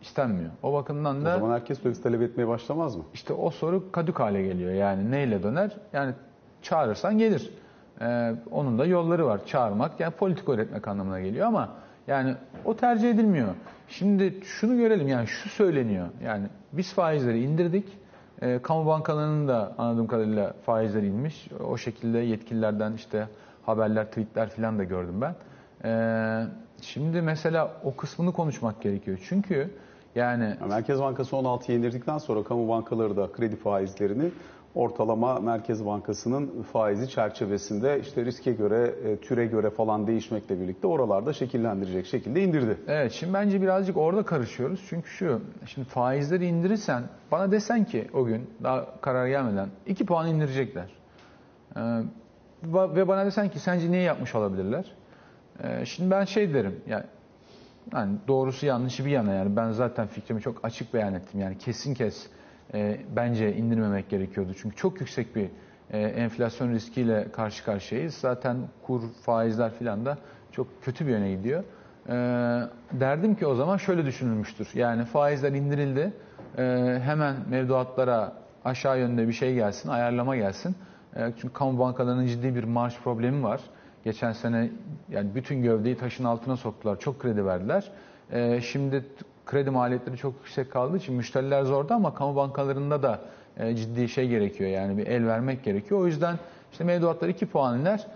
istenmiyor. 0.06 0.50
O 0.64 0.74
bakımdan 0.74 1.22
O 1.22 1.26
da 1.26 1.34
zaman 1.40 1.52
herkes 1.54 1.84
döviz 1.84 2.02
talep 2.02 2.22
etmeye 2.22 2.48
başlamaz 2.48 2.96
mı? 2.96 3.04
işte 3.14 3.34
o 3.34 3.50
soru 3.50 3.92
kadük 3.92 4.20
hale 4.20 4.44
geliyor. 4.44 4.72
Yani 4.74 5.12
neyle 5.12 5.44
döner? 5.44 5.72
Yani 5.94 6.14
çağırırsan 6.62 7.18
gelir. 7.18 7.50
Ee, 8.02 8.36
onun 8.52 8.80
da 8.80 8.86
yolları 8.86 9.26
var. 9.26 9.46
Çağırmak 9.46 10.00
yani 10.00 10.12
politik 10.14 10.50
öğretmek 10.50 10.88
anlamına 10.88 11.20
geliyor 11.20 11.48
ama 11.48 11.70
yani 12.08 12.36
o 12.66 12.76
tercih 12.76 13.10
edilmiyor. 13.10 13.48
Şimdi 13.88 14.40
şunu 14.44 14.78
görelim 14.78 15.08
yani 15.08 15.28
şu 15.28 15.50
söyleniyor. 15.50 16.08
Yani 16.24 16.48
biz 16.74 16.94
faizleri 16.94 17.44
indirdik. 17.44 17.98
Ee, 18.42 18.60
kamu 18.64 18.86
bankalarının 18.86 19.48
da 19.48 19.74
anladığım 19.78 20.08
kadarıyla 20.08 20.54
faizleri 20.66 21.08
inmiş. 21.08 21.48
O 21.68 21.78
şekilde 21.78 22.18
yetkililerden 22.18 22.94
işte 22.94 23.28
haberler, 23.66 24.06
tweetler 24.06 24.50
falan 24.50 24.80
da 24.80 24.84
gördüm 24.84 25.22
ben. 25.22 25.36
Ee, 25.86 26.48
şimdi 26.82 27.22
mesela 27.22 27.72
o 27.84 27.96
kısmını 27.96 28.34
konuşmak 28.34 28.82
gerekiyor. 28.82 29.18
Çünkü 29.30 29.70
yani 30.16 30.58
Ya 30.62 30.68
Merkez 30.68 31.00
Bankası 31.00 31.36
16'ya 31.36 31.78
indirdikten 31.78 32.18
sonra 32.18 32.44
kamu 32.44 32.70
bankaları 32.70 33.18
da 33.18 33.32
kredi 33.32 33.56
faizlerini 33.56 34.32
ortalama 34.76 35.40
Merkez 35.40 35.86
Bankası'nın 35.86 36.64
faizi 36.74 37.10
çerçevesinde 37.10 38.00
işte 38.00 38.26
riske 38.26 38.52
göre, 38.52 38.94
e, 39.04 39.18
türe 39.18 39.46
göre 39.46 39.70
falan 39.70 40.08
değişmekle 40.08 40.60
birlikte 40.60 40.88
oralarda 40.88 41.34
şekillendirecek 41.34 42.06
şekilde 42.06 42.44
indirdi. 42.44 42.78
Evet 42.88 43.12
şimdi 43.12 43.34
bence 43.34 43.62
birazcık 43.62 43.98
orada 43.98 44.24
karışıyoruz. 44.24 44.86
Çünkü 44.90 45.10
şu 45.10 45.42
şimdi 45.66 45.88
faizleri 45.88 46.46
indirirsen 46.46 47.04
bana 47.32 47.52
desen 47.52 47.86
ki 47.86 48.08
o 48.14 48.26
gün 48.26 48.50
daha 48.64 49.02
karar 49.02 49.28
gelmeden 49.28 49.70
2 49.86 50.06
puan 50.06 50.28
indirecekler. 50.28 50.90
Ee, 51.78 51.80
ve 52.74 53.08
bana 53.08 53.26
desen 53.26 53.50
ki 53.50 53.60
sence 53.60 53.92
niye 53.92 54.02
yapmış 54.02 54.36
olabilirler? 54.36 54.92
Ee, 55.64 55.86
şimdi 55.86 56.12
ben 56.12 56.26
şey 56.26 56.54
derim 56.54 56.80
yani 56.88 57.04
yani 57.94 58.18
doğrusu 58.28 58.66
yanlışı 58.66 59.06
bir 59.06 59.12
yana 59.12 59.34
yani 59.34 59.56
ben 59.56 59.72
zaten 59.72 60.08
fikrimi 60.08 60.42
çok 60.42 60.66
açık 60.66 60.94
beyan 60.94 61.14
ettim. 61.14 61.40
Yani 61.40 61.58
kesin 61.58 61.94
kes 61.94 62.28
e, 62.74 63.00
bence 63.16 63.56
indirmemek 63.56 64.10
gerekiyordu. 64.10 64.52
Çünkü 64.62 64.76
çok 64.76 65.00
yüksek 65.00 65.36
bir 65.36 65.50
e, 65.92 66.00
enflasyon 66.00 66.72
riskiyle 66.72 67.32
karşı 67.32 67.66
karşıyayız. 67.66 68.14
Zaten 68.14 68.58
kur, 68.84 69.02
faizler 69.22 69.74
filan 69.74 70.06
da 70.06 70.18
çok 70.52 70.68
kötü 70.84 71.08
bir 71.08 71.12
yöne 71.12 71.32
gidiyor. 71.34 71.64
E, 72.08 72.14
derdim 73.00 73.36
ki 73.36 73.48
o 73.48 73.56
zaman 73.56 73.78
şöyle 73.78 74.06
düşünülmüştür. 74.06 74.70
Yani 74.74 75.06
faizler 75.06 75.52
indirildi. 75.52 76.14
E, 76.58 76.64
hemen 77.04 77.36
mevduatlara 77.50 78.34
aşağı 78.66 79.00
yönde 79.00 79.28
bir 79.28 79.34
şey 79.34 79.54
gelsin, 79.56 79.90
ayarlama 79.90 80.36
gelsin. 80.36 80.76
E, 81.16 81.32
çünkü 81.42 81.54
kamu 81.54 81.80
bankalarının 81.80 82.26
ciddi 82.26 82.56
bir 82.56 82.64
marj 82.64 82.98
problemi 83.00 83.44
var. 83.44 83.62
Geçen 84.06 84.32
sene 84.32 84.70
yani 85.10 85.36
bütün 85.36 85.64
gövdeyi 85.64 85.98
taşın 85.98 86.24
altına 86.24 86.58
soktular. 86.58 87.00
Çok 87.00 87.20
kredi 87.20 87.46
verdiler. 87.46 87.92
Ee, 88.32 88.62
şimdi 88.62 89.06
kredi 89.46 89.70
maliyetleri 89.70 90.18
çok 90.18 90.34
yüksek 90.34 90.72
kaldığı 90.72 90.98
için 90.98 91.16
müşteriler 91.16 91.64
zorda 91.64 91.96
ama 91.96 92.16
kamu 92.16 92.36
bankalarında 92.36 93.04
da 93.04 93.20
e, 93.58 93.76
ciddi 93.76 94.10
şey 94.10 94.28
gerekiyor. 94.28 94.70
Yani 94.70 94.98
bir 94.98 95.08
el 95.08 95.28
vermek 95.28 95.64
gerekiyor. 95.64 96.00
O 96.00 96.08
yüzden 96.08 96.36
işte 96.72 96.84
mevduatlar 96.84 97.30
2 97.30 97.46
puan 97.46 97.80
iner. 97.80 98.08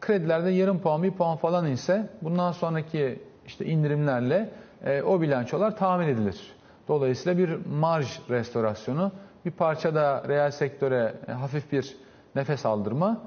Kredilerde 0.00 0.50
yarım 0.50 0.80
puan, 0.80 1.02
bir 1.02 1.10
puan 1.10 1.36
falan 1.36 1.66
inse 1.66 2.10
bundan 2.22 2.52
sonraki 2.52 3.22
işte 3.46 3.66
indirimlerle 3.66 4.50
e, 4.84 5.02
o 5.02 5.20
bilançolar 5.20 5.76
tahmin 5.76 6.08
edilir. 6.08 6.52
Dolayısıyla 6.88 7.38
bir 7.38 7.66
marj 7.66 8.20
restorasyonu, 8.30 9.12
bir 9.44 9.50
parça 9.50 9.94
da 9.94 10.24
reel 10.28 10.50
sektöre 10.50 11.14
e, 11.28 11.32
hafif 11.32 11.72
bir 11.72 11.96
nefes 12.36 12.66
aldırma 12.66 13.22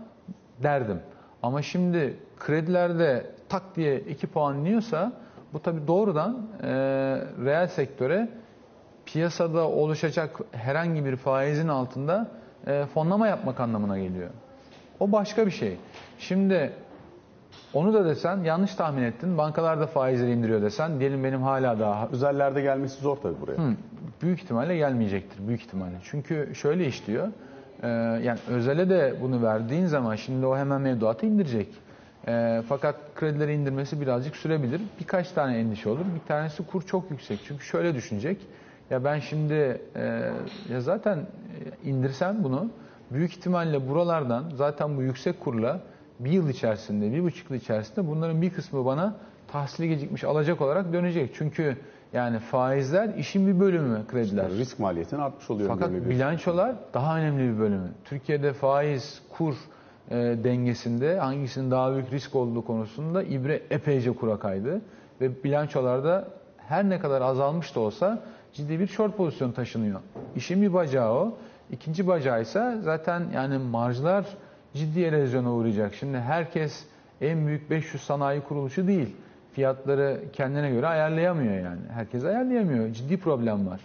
derdim. 0.63 0.99
Ama 1.45 1.61
şimdi 1.61 2.17
kredilerde 2.39 3.25
tak 3.49 3.75
diye 3.75 3.99
2 3.99 4.27
puan 4.27 4.57
iniyorsa 4.57 5.11
bu 5.53 5.61
tabi 5.61 5.87
doğrudan 5.87 6.47
e, 6.63 6.67
reel 7.45 7.67
sektöre 7.67 8.29
piyasada 9.05 9.67
oluşacak 9.67 10.39
herhangi 10.51 11.05
bir 11.05 11.15
faizin 11.15 11.67
altında 11.67 12.27
e, 12.67 12.85
fonlama 12.93 13.27
yapmak 13.27 13.59
anlamına 13.59 13.99
geliyor. 13.99 14.29
O 14.99 15.11
başka 15.11 15.45
bir 15.45 15.51
şey. 15.51 15.77
Şimdi 16.19 16.73
onu 17.73 17.93
da 17.93 18.05
desen 18.05 18.43
yanlış 18.43 18.75
tahmin 18.75 19.03
ettin. 19.03 19.37
Bankalar 19.37 19.79
da 19.79 19.87
faizleri 19.87 20.31
indiriyor 20.31 20.61
desen 20.61 20.99
diyelim 20.99 21.23
benim 21.23 21.41
hala 21.41 21.79
daha 21.79 22.07
Özellerde 22.07 22.61
gelmesi 22.61 23.01
zor 23.01 23.17
tabii 23.17 23.41
buraya. 23.41 23.57
Hı, 23.57 23.75
büyük 24.21 24.43
ihtimalle 24.43 24.77
gelmeyecektir. 24.77 25.47
Büyük 25.47 25.61
ihtimalle. 25.61 25.95
Çünkü 26.03 26.55
şöyle 26.55 26.87
işliyor. 26.87 27.27
Ee, 27.85 27.89
yani 28.23 28.39
özele 28.47 28.89
de 28.89 29.15
bunu 29.21 29.43
verdiğin 29.43 29.85
zaman 29.85 30.15
şimdi 30.15 30.45
o 30.45 30.57
hemen 30.57 30.81
mevduatı 30.81 31.25
indirecek. 31.25 31.67
Ee, 32.27 32.61
fakat 32.69 32.95
kredileri 33.15 33.53
indirmesi 33.53 34.01
birazcık 34.01 34.35
sürebilir. 34.35 34.81
Birkaç 34.99 35.31
tane 35.31 35.57
endişe 35.57 35.89
olur. 35.89 36.05
Bir 36.15 36.27
tanesi 36.27 36.65
kur 36.65 36.81
çok 36.81 37.11
yüksek. 37.11 37.39
Çünkü 37.47 37.65
şöyle 37.65 37.95
düşünecek. 37.95 38.37
Ya 38.89 39.03
ben 39.03 39.19
şimdi 39.19 39.81
e, 39.95 40.31
ya 40.69 40.81
zaten 40.81 41.17
e, 41.17 41.89
indirsem 41.89 42.43
bunu 42.43 42.69
büyük 43.11 43.31
ihtimalle 43.31 43.89
buralardan 43.89 44.51
zaten 44.55 44.97
bu 44.97 45.01
yüksek 45.01 45.39
kurla 45.39 45.79
bir 46.19 46.31
yıl 46.31 46.49
içerisinde, 46.49 47.11
bir 47.11 47.23
buçuk 47.23 47.51
yıl 47.51 47.57
içerisinde 47.57 48.07
bunların 48.07 48.41
bir 48.41 48.49
kısmı 48.49 48.85
bana 48.85 49.15
tahsili 49.47 49.89
gecikmiş 49.89 50.23
alacak 50.23 50.61
olarak 50.61 50.93
dönecek. 50.93 51.31
Çünkü 51.37 51.77
yani 52.13 52.39
faizler 52.39 53.09
işin 53.09 53.47
bir 53.47 53.59
bölümü 53.59 54.07
krediler. 54.07 54.51
Risk 54.51 54.79
maliyetin 54.79 55.17
artmış 55.17 55.49
oluyor. 55.49 55.69
Fakat 55.69 55.91
bilançolar 55.91 56.75
daha 56.93 57.17
önemli 57.17 57.53
bir 57.53 57.59
bölümü. 57.59 57.87
Türkiye'de 58.05 58.53
faiz, 58.53 59.21
kur 59.37 59.55
e, 60.09 60.15
dengesinde 60.15 61.19
hangisinin 61.19 61.71
daha 61.71 61.93
büyük 61.93 62.11
risk 62.11 62.35
olduğu 62.35 62.65
konusunda 62.65 63.23
ibre 63.23 63.61
epeyce 63.69 64.11
kura 64.11 64.39
kaydı. 64.39 64.81
Ve 65.21 65.43
bilançolarda 65.43 66.27
her 66.57 66.89
ne 66.89 66.99
kadar 66.99 67.21
azalmış 67.21 67.75
da 67.75 67.79
olsa 67.79 68.23
ciddi 68.53 68.79
bir 68.79 68.87
short 68.87 69.17
pozisyon 69.17 69.51
taşınıyor. 69.51 69.99
İşin 70.35 70.61
bir 70.61 70.73
bacağı 70.73 71.13
o. 71.13 71.37
İkinci 71.71 72.07
bacağı 72.07 72.41
ise 72.41 72.77
zaten 72.81 73.23
yani 73.33 73.57
marjlar 73.57 74.25
ciddi 74.73 75.01
erozyona 75.01 75.53
uğrayacak. 75.53 75.95
Şimdi 75.95 76.17
herkes 76.17 76.85
en 77.21 77.47
büyük 77.47 77.69
500 77.69 78.03
sanayi 78.03 78.41
kuruluşu 78.41 78.87
değil. 78.87 79.15
Fiyatları 79.55 80.21
kendine 80.33 80.69
göre 80.69 80.87
ayarlayamıyor 80.87 81.53
yani. 81.53 81.81
Herkes 81.93 82.25
ayarlayamıyor. 82.25 82.93
Ciddi 82.93 83.17
problem 83.17 83.67
var. 83.67 83.81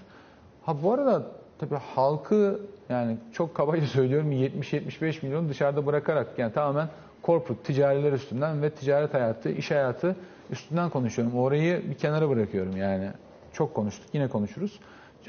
Ha 0.62 0.82
bu 0.82 0.92
arada 0.92 1.26
tabii 1.58 1.74
halkı 1.94 2.60
yani 2.88 3.16
çok 3.32 3.54
kabaca 3.54 3.86
söylüyorum 3.86 4.32
70-75 4.32 5.26
milyon 5.26 5.48
dışarıda 5.48 5.86
bırakarak 5.86 6.38
yani 6.38 6.52
tamamen 6.52 6.88
corporate 7.24 7.62
ticariler 7.62 8.12
üstünden 8.12 8.62
ve 8.62 8.70
ticaret 8.70 9.14
hayatı, 9.14 9.50
iş 9.50 9.70
hayatı 9.70 10.16
üstünden 10.50 10.90
konuşuyorum. 10.90 11.38
Orayı 11.38 11.90
bir 11.90 11.94
kenara 11.94 12.28
bırakıyorum 12.30 12.76
yani. 12.76 13.10
Çok 13.52 13.74
konuştuk 13.74 14.06
yine 14.12 14.28
konuşuruz. 14.28 14.80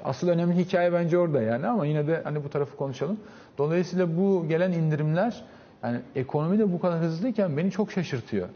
Asıl 0.04 0.30
önemli 0.30 0.58
hikaye 0.58 0.94
bence 0.94 1.18
orada 1.18 1.42
yani 1.42 1.68
ama 1.68 1.86
yine 1.86 2.08
de 2.08 2.22
hani 2.24 2.44
bu 2.44 2.50
tarafı 2.50 2.76
konuşalım. 2.78 3.20
Dolayısıyla 3.58 4.18
bu 4.18 4.46
gelen 4.48 4.72
indirimler 4.72 5.44
yani 5.84 6.00
ekonomi 6.16 6.60
de 6.60 6.74
bu 6.74 6.80
kadar 6.80 7.00
hızlıyken 7.00 7.58
beni 7.58 7.72
çok 7.72 7.92
şaşırtıyor. 7.92 8.48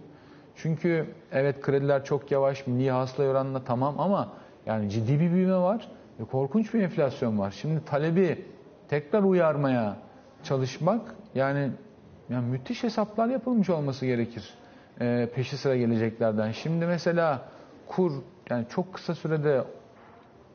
Çünkü 0.55 1.05
evet 1.31 1.61
krediler 1.61 2.05
çok 2.05 2.31
yavaş, 2.31 2.67
milli 2.67 2.91
hasıla 2.91 3.27
oranla 3.27 3.63
tamam 3.63 3.99
ama 3.99 4.33
yani 4.65 4.89
ciddi 4.89 5.19
bir 5.19 5.31
büyüme 5.31 5.57
var 5.57 5.87
ve 6.19 6.25
korkunç 6.25 6.73
bir 6.73 6.81
enflasyon 6.81 7.39
var. 7.39 7.51
Şimdi 7.51 7.85
talebi 7.85 8.45
tekrar 8.87 9.23
uyarmaya 9.23 9.97
çalışmak 10.43 11.15
yani, 11.35 11.71
yani 12.29 12.47
müthiş 12.47 12.83
hesaplar 12.83 13.27
yapılmış 13.27 13.69
olması 13.69 14.05
gerekir 14.05 14.53
ee, 15.01 15.29
peşi 15.35 15.57
sıra 15.57 15.75
geleceklerden. 15.75 16.51
Şimdi 16.51 16.85
mesela 16.85 17.41
kur 17.87 18.11
yani 18.49 18.65
çok 18.69 18.93
kısa 18.93 19.15
sürede 19.15 19.63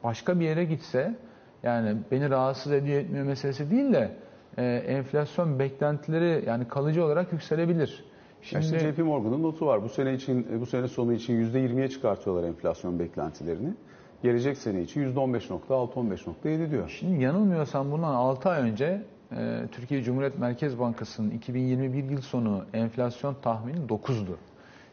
başka 0.04 0.40
bir 0.40 0.44
yere 0.44 0.64
gitse 0.64 1.14
yani 1.62 1.96
beni 2.10 2.30
rahatsız 2.30 2.72
ediyor 2.72 3.00
etmiyor 3.00 3.26
meselesi 3.26 3.70
değil 3.70 3.92
de 3.92 4.10
e, 4.58 4.64
enflasyon 4.86 5.58
beklentileri 5.58 6.44
yani 6.46 6.68
kalıcı 6.68 7.04
olarak 7.04 7.32
yükselebilir. 7.32 8.04
Şimdi 8.42 8.78
JP 8.78 8.98
Morgan'ın 8.98 9.42
notu 9.42 9.66
var. 9.66 9.82
Bu 9.82 9.88
sene 9.88 10.14
için 10.14 10.60
bu 10.60 10.66
sene 10.66 10.88
sonu 10.88 11.12
için 11.12 11.52
%20'ye 11.52 11.88
çıkartıyorlar 11.88 12.48
enflasyon 12.48 12.98
beklentilerini. 12.98 13.74
Gelecek 14.22 14.58
sene 14.58 14.82
için 14.82 15.14
%15.6 15.14 15.68
15.7 15.68 16.70
diyor. 16.70 16.88
Şimdi 16.88 17.22
yanılmıyorsam 17.22 17.90
bundan 17.92 18.14
6 18.14 18.48
ay 18.48 18.62
önce 18.62 19.02
e, 19.32 19.60
Türkiye 19.72 20.02
Cumhuriyet 20.02 20.38
Merkez 20.38 20.78
Bankası'nın 20.78 21.30
2021 21.30 22.10
yıl 22.10 22.20
sonu 22.20 22.64
enflasyon 22.72 23.36
tahmini 23.42 23.86
9'du. 23.88 24.36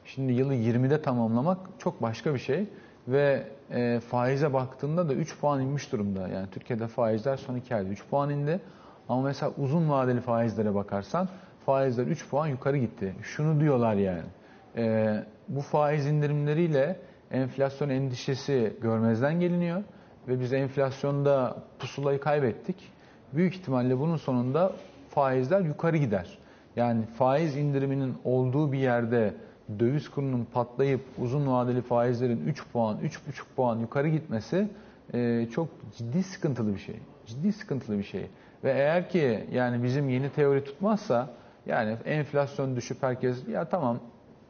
Şimdi 0.06 0.34
yılı 0.34 0.56
20'de 0.56 1.02
tamamlamak 1.02 1.58
çok 1.80 2.02
başka 2.02 2.34
bir 2.34 2.40
şey 2.40 2.66
ve 3.08 3.48
e, 3.72 4.00
faize 4.00 4.54
baktığında 4.54 5.10
da 5.10 5.14
3 5.14 5.40
puan 5.40 5.62
inmiş 5.62 5.92
durumda. 5.92 6.28
Yani 6.28 6.48
Türkiye'de 6.52 6.88
faizler 6.88 7.38
son 7.38 7.56
2 7.56 7.76
ayda 7.76 7.90
3 7.90 8.04
puan 8.10 8.30
indi. 8.30 8.60
Ama 9.10 9.22
mesela 9.22 9.52
uzun 9.58 9.90
vadeli 9.90 10.22
faizlere 10.22 10.76
bakarsan 10.76 11.28
faizler 11.68 12.08
3 12.08 12.30
puan 12.30 12.48
yukarı 12.48 12.78
gitti. 12.78 13.16
Şunu 13.22 13.60
diyorlar 13.60 13.96
yani. 13.96 14.24
e, 14.78 15.24
bu 15.48 15.62
faiz 15.62 16.08
indirimleriyle 16.08 17.00
enflasyon 17.32 17.90
endişesi 17.90 18.74
görmezden 18.82 19.40
geliniyor 19.40 19.84
ve 20.28 20.40
biz 20.40 20.54
enflasyonda 20.54 21.58
pusulayı 21.80 22.20
kaybettik. 22.20 22.76
Büyük 23.34 23.56
ihtimalle 23.56 24.00
bunun 24.00 24.18
sonunda 24.18 24.74
faizler 25.10 25.62
yukarı 25.62 25.98
gider. 25.98 26.38
Yani 26.76 27.06
faiz 27.06 27.58
indiriminin 27.58 28.14
olduğu 28.24 28.72
bir 28.72 28.80
yerde 28.80 29.34
döviz 29.80 30.10
kurunun 30.10 30.48
patlayıp 30.54 31.02
uzun 31.18 31.48
vadeli 31.48 31.82
faizlerin 31.82 32.48
3 32.48 32.64
puan, 32.74 32.98
3,5 32.98 33.10
puan 33.56 33.80
yukarı 33.80 34.08
gitmesi 34.08 34.68
e, 35.14 35.48
çok 35.52 35.68
ciddi 35.98 36.24
sıkıntılı 36.24 36.74
bir 36.74 36.80
şey. 36.80 36.96
Ciddi 37.26 37.54
sıkıntılı 37.54 37.98
bir 37.98 38.04
şey. 38.04 38.28
Ve 38.64 38.72
eğer 38.72 39.10
ki 39.10 39.48
yani 39.52 39.84
bizim 39.84 40.10
yeni 40.10 40.30
teori 40.30 40.64
tutmazsa 40.64 41.30
yani 41.68 41.98
enflasyon 42.06 42.76
düşüp 42.76 43.04
herkes 43.04 43.48
ya 43.48 43.66
tamam 43.66 44.00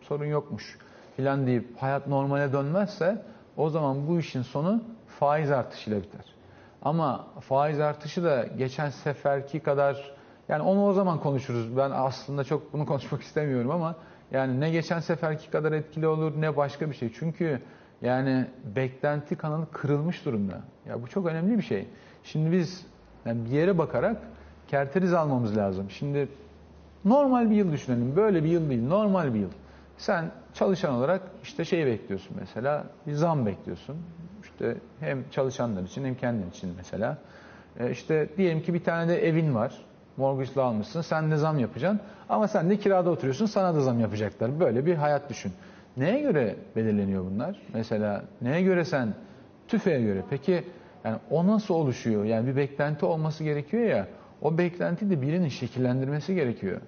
sorun 0.02 0.26
yokmuş 0.26 0.78
filan 1.16 1.48
deyip 1.48 1.78
hayat 1.78 2.08
normale 2.08 2.54
dönmezse 2.54 3.22
o 3.58 3.70
zaman 3.70 4.08
bu 4.08 4.20
işin 4.20 4.42
sonu 4.42 4.84
faiz 5.20 5.52
artışıyla 5.52 6.02
biter. 6.02 6.26
Ama 6.82 7.28
faiz 7.40 7.80
artışı 7.80 8.24
da 8.24 8.46
geçen 8.58 8.90
seferki 8.90 9.60
kadar 9.60 10.16
yani 10.50 10.62
onu 10.62 10.86
o 10.86 10.94
zaman 10.94 11.20
konuşuruz. 11.20 11.78
Ben 11.78 11.92
aslında 11.92 12.44
çok 12.44 12.74
bunu 12.74 12.86
konuşmak 12.86 13.22
istemiyorum 13.22 13.72
ama 13.72 13.96
yani 14.32 14.60
ne 14.60 14.70
geçen 14.70 15.00
seferki 15.00 15.52
kadar 15.52 15.72
etkili 15.72 16.08
olur 16.08 16.34
ne 16.42 16.58
başka 16.58 16.90
bir 16.90 16.96
şey. 16.96 17.14
Çünkü 17.14 17.62
yani 18.02 18.46
beklenti 18.76 19.36
kanalı 19.36 19.72
kırılmış 19.72 20.26
durumda. 20.26 20.62
Ya 20.88 21.04
bu 21.04 21.08
çok 21.08 21.26
önemli 21.26 21.58
bir 21.58 21.64
şey. 21.64 21.88
Şimdi 22.24 22.52
biz 22.52 22.86
yani 23.26 23.46
bir 23.46 23.50
yere 23.50 23.78
bakarak 23.78 24.18
kerteriz 24.68 25.14
almamız 25.14 25.58
lazım. 25.58 25.90
Şimdi 25.90 26.30
normal 27.10 27.50
bir 27.50 27.56
yıl 27.56 27.72
düşünelim. 27.72 28.16
Böyle 28.16 28.44
bir 28.44 28.50
yıl 28.50 28.70
değil, 28.70 28.88
normal 28.88 29.34
bir 29.34 29.40
yıl. 29.40 29.50
Sen 29.98 30.32
çalışan 30.54 30.94
olarak 30.94 31.22
işte 31.44 31.66
şey 31.66 31.86
bekliyorsun 31.86 32.38
mesela, 32.40 32.84
bir 33.08 33.14
zam 33.14 33.46
bekliyorsun. 33.46 33.96
İşte 34.44 34.78
hem 35.00 35.30
çalışanlar 35.32 35.84
için 35.84 36.06
hem 36.06 36.16
kendin 36.16 36.50
için 36.50 36.74
mesela. 36.78 37.18
E 37.80 37.92
işte 37.92 38.30
diyelim 38.38 38.62
ki 38.62 38.74
bir 38.74 38.84
tane 38.84 39.08
de 39.08 39.28
evin 39.28 39.56
var. 39.56 39.74
Mortgage'la 40.18 40.64
almışsın. 40.64 41.02
Sen 41.02 41.32
de 41.32 41.38
zam 41.38 41.60
yapacaksın. 41.60 42.00
Ama 42.30 42.48
sen 42.48 42.70
de 42.70 42.78
kirada 42.78 43.10
oturuyorsun. 43.10 43.46
Sana 43.46 43.76
da 43.76 43.82
zam 43.82 44.00
yapacaklar. 44.00 44.60
Böyle 44.60 44.86
bir 44.86 44.96
hayat 44.96 45.30
düşün. 45.30 45.52
Neye 45.98 46.22
göre 46.22 46.56
belirleniyor 46.76 47.26
bunlar? 47.26 47.62
Mesela 47.74 48.24
neye 48.42 48.62
göre 48.62 48.86
sen 48.86 49.14
tüfeğe 49.68 50.02
göre. 50.02 50.24
Peki 50.30 50.64
yani 51.04 51.18
o 51.30 51.48
nasıl 51.48 51.74
oluşuyor? 51.74 52.26
Yani 52.26 52.48
bir 52.48 52.56
beklenti 52.56 53.06
olması 53.06 53.44
gerekiyor 53.44 53.84
ya. 53.84 54.08
O 54.42 54.58
beklenti 54.58 55.10
de 55.10 55.22
birinin 55.22 55.50
şekillendirmesi 55.50 56.36
gerekiyor. 56.36 56.82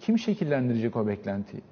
Kim 0.00 0.18
şekillendirecek 0.18 0.96
o 0.96 1.06
beklentiyi? 1.06 1.62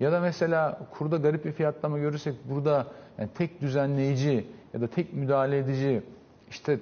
Ya 0.00 0.12
da 0.12 0.20
mesela 0.20 0.80
kurda 0.90 1.16
garip 1.16 1.44
bir 1.44 1.52
fiyatlama 1.52 1.98
görürsek 1.98 2.34
burada 2.50 2.86
yani 3.18 3.28
tek 3.34 3.60
düzenleyici 3.60 4.46
ya 4.74 4.80
da 4.80 4.86
tek 4.86 5.12
müdahale 5.12 5.58
edici 5.58 6.02
işte 6.50 6.78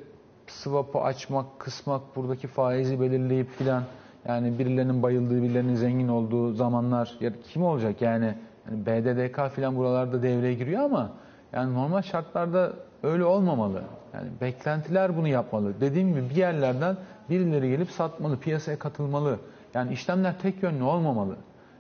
swap'ı 0.47 1.01
açmak, 1.01 1.59
kısmak, 1.59 2.17
buradaki 2.17 2.47
faizi 2.47 3.01
belirleyip 3.01 3.51
filan 3.51 3.83
yani 4.29 4.59
birilerinin 4.59 5.03
bayıldığı, 5.03 5.43
birilerinin 5.43 5.75
zengin 5.75 6.09
olduğu 6.09 6.53
zamanlar 6.53 7.17
ya 7.21 7.33
kim 7.53 7.63
olacak 7.63 8.03
yani, 8.03 8.35
yani 8.71 8.87
BDDK 8.87 9.55
filan 9.55 9.77
buralarda 9.77 10.23
devreye 10.23 10.55
giriyor 10.55 10.83
ama 10.83 11.11
yani 11.53 11.75
normal 11.75 12.03
şartlarda 12.03 12.73
öyle 13.03 13.25
olmamalı. 13.25 13.83
Yani 14.15 14.29
beklentiler 14.41 15.17
bunu 15.17 15.29
yapmalı. 15.29 15.81
Dediğim 15.81 16.09
gibi 16.09 16.31
bir 16.31 16.37
yerlerden 16.37 16.97
birileri 17.31 17.69
gelip 17.71 17.91
satmalı, 17.91 18.39
piyasaya 18.39 18.79
katılmalı. 18.79 19.39
Yani 19.77 19.93
işlemler 19.93 20.39
tek 20.39 20.63
yönlü 20.63 20.83
olmamalı. 20.83 21.37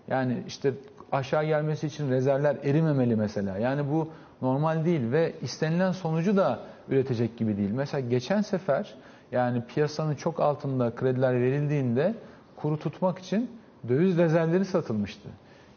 Yani 0.08 0.42
işte 0.46 0.72
aşağı 1.12 1.44
gelmesi 1.44 1.86
için 1.86 2.10
rezervler 2.10 2.56
erimemeli 2.64 3.16
mesela. 3.16 3.58
Yani 3.58 3.90
bu 3.90 4.08
normal 4.42 4.84
değil 4.84 5.12
ve 5.12 5.32
istenilen 5.42 5.92
sonucu 5.92 6.36
da 6.36 6.58
üretecek 6.88 7.36
gibi 7.36 7.56
değil. 7.56 7.70
Mesela 7.70 8.08
geçen 8.08 8.40
sefer 8.40 8.94
yani 9.32 9.62
piyasanın 9.68 10.14
çok 10.14 10.40
altında 10.40 10.94
krediler 10.94 11.40
verildiğinde 11.40 12.14
kuru 12.56 12.78
tutmak 12.78 13.18
için 13.18 13.50
döviz 13.88 14.18
rezervleri 14.18 14.64
satılmıştı. 14.64 15.28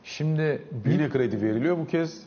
Şimdi 0.04 0.62
bir, 0.86 0.92
Yine 0.92 1.10
kredi 1.10 1.42
veriliyor 1.42 1.78
bu 1.78 1.86
kez. 1.88 2.24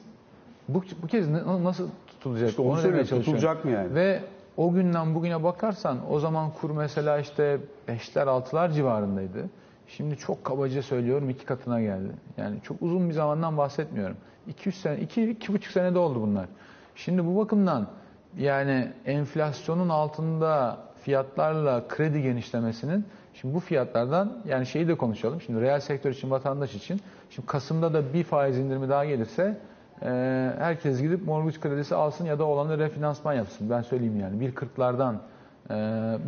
bu, 0.68 0.84
bu 1.02 1.06
kez 1.06 1.28
nasıl 1.28 1.88
tutulacak? 2.06 2.50
İşte 2.50 2.62
onu 2.62 2.82
çalışıyorum. 2.82 3.24
tutulacak 3.24 3.64
mı 3.64 3.70
yani? 3.70 3.94
Ve 3.94 4.20
o 4.56 4.72
günden 4.72 5.14
bugüne 5.14 5.42
bakarsan 5.42 5.98
o 6.10 6.18
zaman 6.20 6.50
kur 6.50 6.70
mesela 6.70 7.18
işte 7.18 7.58
5'ler 7.88 8.24
6'lar 8.24 8.72
civarındaydı. 8.72 9.48
Şimdi 9.88 10.16
çok 10.16 10.44
kabaca 10.44 10.82
söylüyorum 10.82 11.30
iki 11.30 11.44
katına 11.46 11.80
geldi. 11.80 12.12
Yani 12.36 12.56
çok 12.62 12.82
uzun 12.82 13.08
bir 13.08 13.14
zamandan 13.14 13.56
bahsetmiyorum. 13.56 14.16
200 14.46 14.80
sene, 14.80 15.00
2 15.00 15.30
iki, 15.30 15.52
buçuk 15.52 15.72
senede 15.72 15.98
oldu 15.98 16.22
bunlar. 16.22 16.46
Şimdi 16.94 17.26
bu 17.26 17.36
bakımdan 17.36 17.88
yani 18.38 18.92
enflasyonun 19.06 19.88
altında 19.88 20.78
fiyatlarla 21.02 21.88
kredi 21.88 22.22
genişlemesinin 22.22 23.04
şimdi 23.34 23.54
bu 23.54 23.60
fiyatlardan 23.60 24.38
yani 24.48 24.66
şeyi 24.66 24.88
de 24.88 24.94
konuşalım. 24.94 25.40
Şimdi 25.40 25.60
reel 25.60 25.80
sektör 25.80 26.10
için 26.10 26.30
vatandaş 26.30 26.74
için 26.74 27.00
şimdi 27.30 27.46
Kasım'da 27.46 27.94
da 27.94 28.14
bir 28.14 28.24
faiz 28.24 28.58
indirimi 28.58 28.88
daha 28.88 29.04
gelirse 29.04 29.58
e, 30.02 30.06
herkes 30.58 31.02
gidip 31.02 31.26
mortgage 31.26 31.60
kredisi 31.60 31.94
alsın 31.94 32.24
ya 32.24 32.38
da 32.38 32.44
olanı 32.44 32.78
refinansman 32.78 33.32
yapsın. 33.32 33.70
Ben 33.70 33.82
söyleyeyim 33.82 34.20
yani. 34.20 34.40
Bir 34.40 34.54
40'lardan 34.54 35.14
e, 35.70 35.74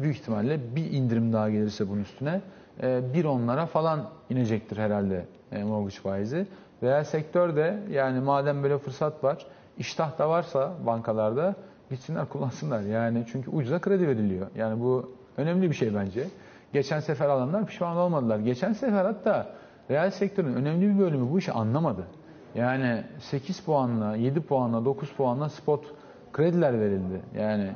büyük 0.03 0.17
ihtimalle 0.17 0.77
bir 0.77 0.91
indirim 0.91 1.33
daha 1.33 1.51
gelirse 1.51 1.89
bunun 1.89 2.03
üstüne 2.03 2.41
bir 2.83 3.25
onlara 3.25 3.67
falan 3.67 4.11
inecektir 4.31 4.77
herhalde 4.77 5.25
e, 5.53 5.65
mortgage 5.65 5.97
faizi. 5.97 6.47
Reel 6.83 7.05
sektörde 7.05 7.79
yani 7.91 8.21
madem 8.21 8.63
böyle 8.63 8.79
fırsat 8.79 9.25
var, 9.25 9.47
iştah 9.79 10.19
da 10.19 10.29
varsa 10.29 10.73
bankalarda 10.87 11.55
gitsinler 11.91 12.27
kullansınlar. 12.29 12.81
Yani 12.81 13.25
çünkü 13.33 13.51
ucuza 13.51 13.79
kredi 13.79 14.09
veriliyor. 14.09 14.47
Yani 14.57 14.81
bu 14.81 15.13
önemli 15.37 15.71
bir 15.71 15.75
şey 15.75 15.95
bence. 15.95 16.25
Geçen 16.73 17.01
sefer 17.01 17.29
alanlar 17.29 17.67
pişman 17.67 17.97
olmadılar. 17.97 18.39
Geçen 18.39 18.73
sefer 18.73 19.05
hatta 19.05 19.47
reel 19.91 20.11
sektörün 20.11 20.55
önemli 20.55 20.95
bir 20.95 20.99
bölümü 20.99 21.31
bu 21.31 21.39
işi 21.39 21.53
anlamadı. 21.53 22.07
Yani 22.55 23.05
8 23.19 23.61
puanla, 23.61 24.17
7 24.17 24.41
puanla, 24.41 24.85
9 24.85 25.13
puanla 25.13 25.49
spot 25.49 25.85
krediler 26.33 26.81
verildi. 26.81 27.21
Yani 27.39 27.71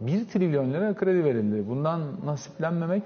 1 0.00 0.28
trilyon 0.28 0.72
lira 0.72 0.94
kredi 0.94 1.24
verildi. 1.24 1.68
Bundan 1.68 2.00
nasiplenmemek 2.24 3.02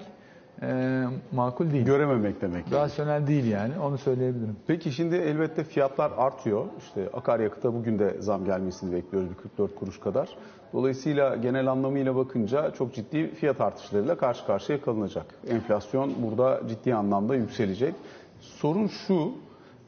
e, 0.61 1.03
makul 1.31 1.71
değil. 1.71 1.85
Görememek 1.85 2.41
demek. 2.41 2.71
Rasyonel 2.71 3.27
değil 3.27 3.45
yani 3.45 3.79
onu 3.79 3.97
söyleyebilirim. 3.97 4.55
Peki 4.67 4.91
şimdi 4.91 5.15
elbette 5.15 5.63
fiyatlar 5.63 6.11
artıyor. 6.17 6.65
İşte 6.79 7.09
akaryakıta 7.13 7.73
bugün 7.73 7.99
de 7.99 8.15
zam 8.19 8.45
gelmesini 8.45 8.95
bekliyoruz 8.95 9.29
bir 9.29 9.35
44 9.35 9.75
kuruş 9.75 9.99
kadar. 9.99 10.29
Dolayısıyla 10.73 11.35
genel 11.35 11.67
anlamıyla 11.67 12.15
bakınca 12.15 12.71
çok 12.71 12.93
ciddi 12.93 13.35
fiyat 13.35 13.61
artışlarıyla 13.61 14.17
karşı 14.17 14.45
karşıya 14.45 14.81
kalınacak. 14.81 15.25
Enflasyon 15.47 16.13
burada 16.23 16.61
ciddi 16.67 16.95
anlamda 16.95 17.35
yükselecek. 17.35 17.95
Sorun 18.39 18.87
şu, 18.87 19.31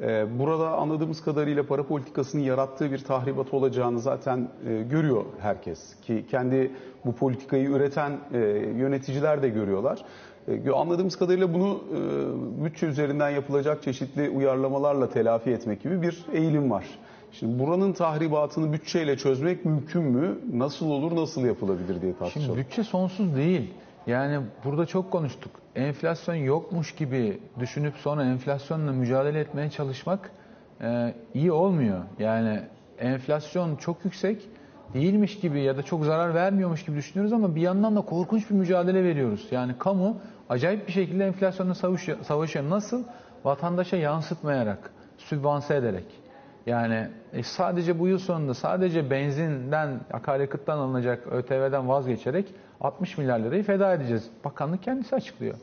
e, 0.02 0.40
burada 0.40 0.78
anladığımız 0.78 1.24
kadarıyla 1.24 1.64
para 1.66 1.84
politikasının 1.84 2.42
yarattığı 2.42 2.92
bir 2.92 3.00
tahribat 3.00 3.54
olacağını 3.54 4.00
zaten 4.00 4.50
e, 4.68 4.82
görüyor 4.82 5.26
herkes. 5.40 6.02
Ki 6.02 6.26
kendi 6.32 6.72
bu 7.06 7.16
politikayı 7.16 7.70
üreten 7.70 8.20
e, 8.34 8.38
yöneticiler 8.78 9.42
de 9.42 9.50
görüyorlar. 9.50 10.06
E, 10.48 10.72
Anladığımız 10.72 11.16
kadarıyla 11.16 11.54
bunu 11.54 11.84
e, 11.92 12.64
bütçe 12.66 12.86
üzerinden 12.86 13.30
yapılacak 13.30 13.84
çeşitli 13.84 14.30
uyarlamalarla 14.30 15.10
telafi 15.10 15.50
etmek 15.50 15.84
gibi 15.84 16.02
bir 16.02 16.26
eğilim 16.34 16.72
var. 16.72 16.86
Şimdi 17.32 17.60
buranın 17.60 17.94
tahribatını 17.94 18.74
bütçeyle 18.74 19.18
çözmek 19.18 19.66
mümkün 19.66 20.04
mü? 20.04 20.38
Nasıl 20.54 20.90
olur, 20.90 21.16
nasıl 21.16 21.46
yapılabilir 21.46 22.02
diye 22.02 22.18
tartışalım. 22.18 22.46
Şimdi 22.46 22.60
bütçe 22.60 22.84
sonsuz 22.84 23.36
değil. 23.36 23.74
Yani 24.08 24.40
burada 24.66 24.86
çok 24.86 25.12
konuştuk. 25.12 25.52
Enflasyon 25.76 26.36
yokmuş 26.36 26.96
gibi 26.96 27.40
düşünüp 27.60 27.94
sonra 27.96 28.24
enflasyonla 28.24 28.92
mücadele 28.92 29.40
etmeye 29.40 29.70
çalışmak 29.70 30.32
e, 30.82 31.14
iyi 31.34 31.52
olmuyor. 31.52 32.00
Yani 32.20 32.60
enflasyon 33.00 33.76
çok 33.76 34.06
yüksek 34.06 34.50
değilmiş 34.94 35.40
gibi 35.40 35.62
ya 35.62 35.78
da 35.78 35.84
çok 35.84 36.06
zarar 36.06 36.34
vermiyormuş 36.34 36.86
gibi 36.86 36.98
düşünüyoruz 36.98 37.34
ama 37.34 37.56
bir 37.56 37.62
yandan 37.62 37.96
da 37.96 38.02
korkunç 38.02 38.50
bir 38.50 38.56
mücadele 38.56 39.04
veriyoruz. 39.04 39.48
Yani 39.52 39.74
kamu 39.80 40.18
acayip 40.50 40.88
bir 40.88 40.92
şekilde 40.92 41.26
enflasyonla 41.28 41.76
savaşıyor. 41.76 42.18
savaşıyor. 42.24 42.70
Nasıl? 42.70 43.04
Vatandaşa 43.44 43.98
yansıtmayarak, 43.98 44.92
sübvanse 45.18 45.76
ederek. 45.76 46.06
Yani 46.66 47.08
e, 47.34 47.44
sadece 47.44 48.00
bu 48.00 48.08
yıl 48.08 48.18
sonunda 48.20 48.54
sadece 48.54 49.10
benzinden, 49.10 50.00
akaryakıttan 50.14 50.78
alınacak 50.78 51.28
ÖTV'den 51.32 51.90
vazgeçerek 51.90 52.46
60 52.82 53.18
milyar 53.18 53.40
lirayı 53.40 53.64
feda 53.64 53.94
edeceğiz. 53.94 54.30
Bakanlık 54.46 54.84
kendisi 54.84 55.16
açıklıyor. 55.16 55.56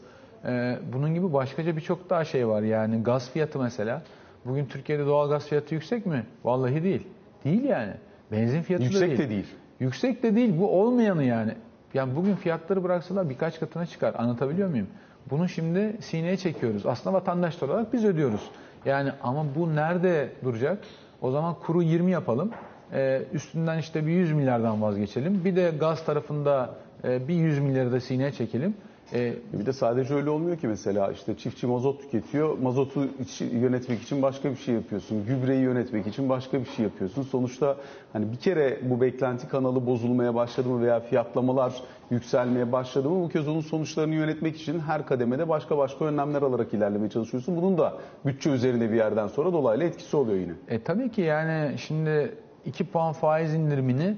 Ee, 0.44 0.78
bunun 0.92 1.14
gibi 1.14 1.32
başkaca 1.32 1.76
birçok 1.76 2.10
daha 2.10 2.24
şey 2.24 2.48
var. 2.48 2.62
Yani 2.62 3.02
gaz 3.02 3.30
fiyatı 3.30 3.58
mesela. 3.58 4.02
Bugün 4.44 4.66
Türkiye'de 4.66 5.06
doğal 5.06 5.28
gaz 5.28 5.48
fiyatı 5.48 5.74
yüksek 5.74 6.06
mi? 6.06 6.26
Vallahi 6.44 6.82
değil. 6.82 7.06
Değil 7.44 7.64
yani. 7.64 7.92
Benzin 8.32 8.62
fiyatı 8.62 8.84
Yüksek 8.84 9.02
da 9.02 9.06
değil. 9.06 9.18
de 9.18 9.30
değil. 9.30 9.46
Yüksek 9.80 10.22
de 10.22 10.36
değil. 10.36 10.60
Bu 10.60 10.80
olmayanı 10.80 11.24
yani. 11.24 11.54
Yani 11.94 12.16
bugün 12.16 12.34
fiyatları 12.34 12.84
bıraksalar 12.84 13.30
birkaç 13.30 13.60
katına 13.60 13.86
çıkar. 13.86 14.14
Anlatabiliyor 14.18 14.68
muyum? 14.68 14.86
Bunu 15.30 15.48
şimdi 15.48 15.96
sineye 16.00 16.36
çekiyoruz. 16.36 16.86
Aslında 16.86 17.14
vatandaşlar 17.16 17.68
olarak 17.68 17.92
biz 17.92 18.04
ödüyoruz. 18.04 18.50
Yani 18.84 19.12
ama 19.22 19.46
bu 19.54 19.76
nerede 19.76 20.32
duracak? 20.44 20.78
O 21.22 21.30
zaman 21.30 21.54
kuru 21.54 21.82
20 21.82 22.10
yapalım. 22.10 22.50
Ee, 22.92 23.22
üstünden 23.32 23.78
işte 23.78 24.06
bir 24.06 24.12
100 24.12 24.32
milyardan 24.32 24.82
vazgeçelim. 24.82 25.44
Bir 25.44 25.56
de 25.56 25.72
gaz 25.80 26.04
tarafında 26.04 26.74
e, 27.04 27.28
bir 27.28 27.34
100 27.34 27.58
milyarı 27.58 27.92
da 27.92 28.00
sineye 28.00 28.32
çekelim. 28.32 28.74
Ee, 29.14 29.34
Bir 29.52 29.66
de 29.66 29.72
sadece 29.72 30.14
öyle 30.14 30.30
olmuyor 30.30 30.56
ki 30.56 30.66
mesela 30.66 31.12
işte 31.12 31.36
çiftçi 31.36 31.66
mazot 31.66 32.00
tüketiyor. 32.00 32.58
Mazotu 32.58 33.04
içi- 33.20 33.44
yönetmek 33.44 34.02
için 34.02 34.22
başka 34.22 34.50
bir 34.50 34.56
şey 34.56 34.74
yapıyorsun. 34.74 35.26
Gübreyi 35.26 35.60
yönetmek 35.62 36.06
için 36.06 36.28
başka 36.28 36.60
bir 36.60 36.64
şey 36.66 36.84
yapıyorsun. 36.84 37.22
Sonuçta 37.22 37.76
hani 38.12 38.32
bir 38.32 38.36
kere 38.36 38.78
bu 38.82 39.00
beklenti 39.00 39.48
kanalı 39.48 39.86
bozulmaya 39.86 40.34
başladı 40.34 40.68
mı 40.68 40.82
veya 40.82 41.00
fiyatlamalar 41.00 41.72
yükselmeye 42.10 42.72
başladı 42.72 43.10
mı 43.10 43.24
bu 43.24 43.28
kez 43.28 43.48
onun 43.48 43.60
sonuçlarını 43.60 44.14
yönetmek 44.14 44.56
için 44.56 44.78
her 44.80 45.06
kademede 45.06 45.48
başka 45.48 45.78
başka 45.78 46.04
önlemler 46.04 46.42
alarak 46.42 46.74
ilerlemeye 46.74 47.10
çalışıyorsun. 47.10 47.56
Bunun 47.56 47.78
da 47.78 47.92
bütçe 48.26 48.50
üzerine 48.50 48.90
bir 48.90 48.96
yerden 48.96 49.26
sonra 49.28 49.52
dolaylı 49.52 49.84
etkisi 49.84 50.16
oluyor 50.16 50.38
yine. 50.38 50.52
E 50.68 50.82
tabii 50.82 51.10
ki 51.10 51.20
yani 51.20 51.78
şimdi 51.78 52.34
2 52.66 52.84
puan 52.84 53.12
faiz 53.12 53.54
indirimini 53.54 54.16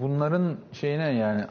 bunların 0.00 0.56
şeyine 0.72 1.12
yani 1.12 1.44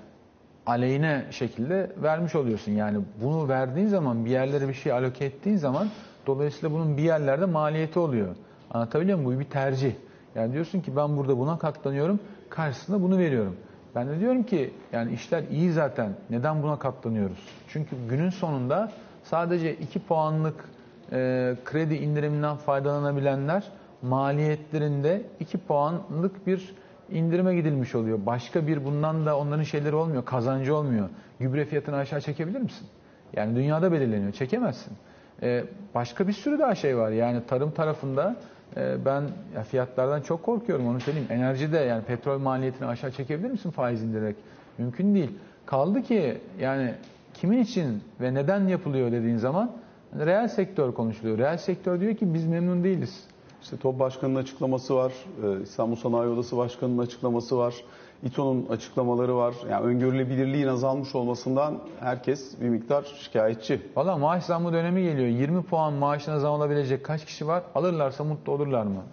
aleyhine 0.65 1.25
şekilde 1.31 1.91
vermiş 2.03 2.35
oluyorsun. 2.35 2.71
Yani 2.71 2.97
bunu 3.23 3.49
verdiğin 3.49 3.87
zaman 3.87 4.25
bir 4.25 4.29
yerlere 4.29 4.67
bir 4.67 4.73
şey 4.73 4.91
aloke 4.91 5.25
ettiğin 5.25 5.57
zaman 5.57 5.87
dolayısıyla 6.27 6.75
bunun 6.75 6.97
bir 6.97 7.03
yerlerde 7.03 7.45
maliyeti 7.45 7.99
oluyor. 7.99 8.35
Anlatabiliyor 8.71 9.17
muyum? 9.17 9.35
Bu 9.35 9.39
bir 9.39 9.49
tercih. 9.49 9.93
Yani 10.35 10.53
diyorsun 10.53 10.81
ki 10.81 10.95
ben 10.95 11.17
burada 11.17 11.37
buna 11.37 11.57
katlanıyorum, 11.57 12.19
karşısında 12.49 13.01
bunu 13.01 13.17
veriyorum. 13.17 13.55
Ben 13.95 14.07
de 14.07 14.19
diyorum 14.19 14.43
ki 14.43 14.73
yani 14.93 15.13
işler 15.13 15.43
iyi 15.51 15.71
zaten. 15.71 16.09
Neden 16.29 16.63
buna 16.63 16.79
katlanıyoruz? 16.79 17.39
Çünkü 17.67 17.95
günün 18.09 18.29
sonunda 18.29 18.91
sadece 19.23 19.75
2 19.75 19.99
puanlık 19.99 20.69
e, 21.11 21.55
kredi 21.65 21.95
indiriminden 21.95 22.55
faydalanabilenler 22.55 23.63
maliyetlerinde 24.01 25.21
2 25.39 25.57
puanlık 25.57 26.47
bir 26.47 26.75
indirime 27.11 27.55
gidilmiş 27.55 27.95
oluyor. 27.95 28.19
Başka 28.25 28.67
bir 28.67 28.85
bundan 28.85 29.25
da 29.25 29.37
onların 29.37 29.63
şeyleri 29.63 29.95
olmuyor, 29.95 30.25
kazancı 30.25 30.75
olmuyor. 30.75 31.09
Gübre 31.39 31.65
fiyatını 31.65 31.95
aşağı 31.95 32.21
çekebilir 32.21 32.59
misin? 32.59 32.87
Yani 33.33 33.55
dünyada 33.55 33.91
belirleniyor, 33.91 34.31
çekemezsin. 34.31 34.93
Ee, 35.41 35.63
başka 35.95 36.27
bir 36.27 36.33
sürü 36.33 36.59
daha 36.59 36.75
şey 36.75 36.97
var. 36.97 37.11
Yani 37.11 37.41
tarım 37.47 37.71
tarafında 37.71 38.35
e, 38.77 39.05
ben 39.05 39.23
ya 39.55 39.63
fiyatlardan 39.63 40.21
çok 40.21 40.43
korkuyorum 40.43 40.87
onu 40.87 40.99
söyleyeyim. 40.99 41.27
Enerjide 41.31 41.77
yani 41.77 42.03
petrol 42.03 42.39
maliyetini 42.39 42.87
aşağı 42.87 43.11
çekebilir 43.11 43.51
misin 43.51 43.71
faiz 43.71 44.03
indirerek? 44.03 44.35
Mümkün 44.77 45.15
değil. 45.15 45.31
Kaldı 45.65 46.01
ki 46.01 46.37
yani 46.59 46.93
kimin 47.33 47.59
için 47.59 48.03
ve 48.21 48.33
neden 48.33 48.67
yapılıyor 48.67 49.11
dediğin 49.11 49.37
zaman 49.37 49.71
reel 50.19 50.47
sektör 50.47 50.93
konuşuluyor. 50.93 51.37
Reel 51.37 51.57
sektör 51.57 51.99
diyor 51.99 52.15
ki 52.15 52.33
biz 52.33 52.45
memnun 52.45 52.83
değiliz. 52.83 53.27
İşte 53.65 53.77
TOB 53.77 53.99
Başkanı'nın 53.99 54.39
açıklaması 54.39 54.95
var, 54.95 55.13
e, 55.43 55.61
İstanbul 55.61 55.95
Sanayi 55.95 56.29
Odası 56.29 56.57
Başkanı'nın 56.57 56.97
açıklaması 56.97 57.57
var, 57.57 57.75
İTO'nun 58.23 58.65
açıklamaları 58.69 59.35
var. 59.35 59.55
Yani 59.69 59.85
öngörülebilirliğin 59.85 60.67
azalmış 60.67 61.15
olmasından 61.15 61.79
herkes 61.99 62.61
bir 62.61 62.69
miktar 62.69 63.03
şikayetçi. 63.03 63.81
Valla 63.95 64.17
maaş 64.17 64.43
zammı 64.43 64.73
dönemi 64.73 65.03
geliyor. 65.03 65.27
20 65.27 65.63
puan 65.63 65.93
maaşına 65.93 66.39
zam 66.39 66.53
alabilecek 66.53 67.05
kaç 67.05 67.25
kişi 67.25 67.47
var? 67.47 67.63
Alırlarsa 67.75 68.23
mutlu 68.23 68.51
olurlar 68.51 68.83
mı? 68.83 69.03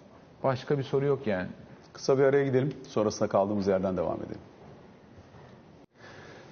Başka 0.43 0.77
bir 0.77 0.83
soru 0.83 1.05
yok 1.05 1.27
yani. 1.27 1.47
Kısa 1.93 2.17
bir 2.17 2.23
araya 2.23 2.45
gidelim, 2.45 2.73
sonrasında 2.87 3.29
kaldığımız 3.29 3.67
yerden 3.67 3.97
devam 3.97 4.17
edelim. 4.17 4.41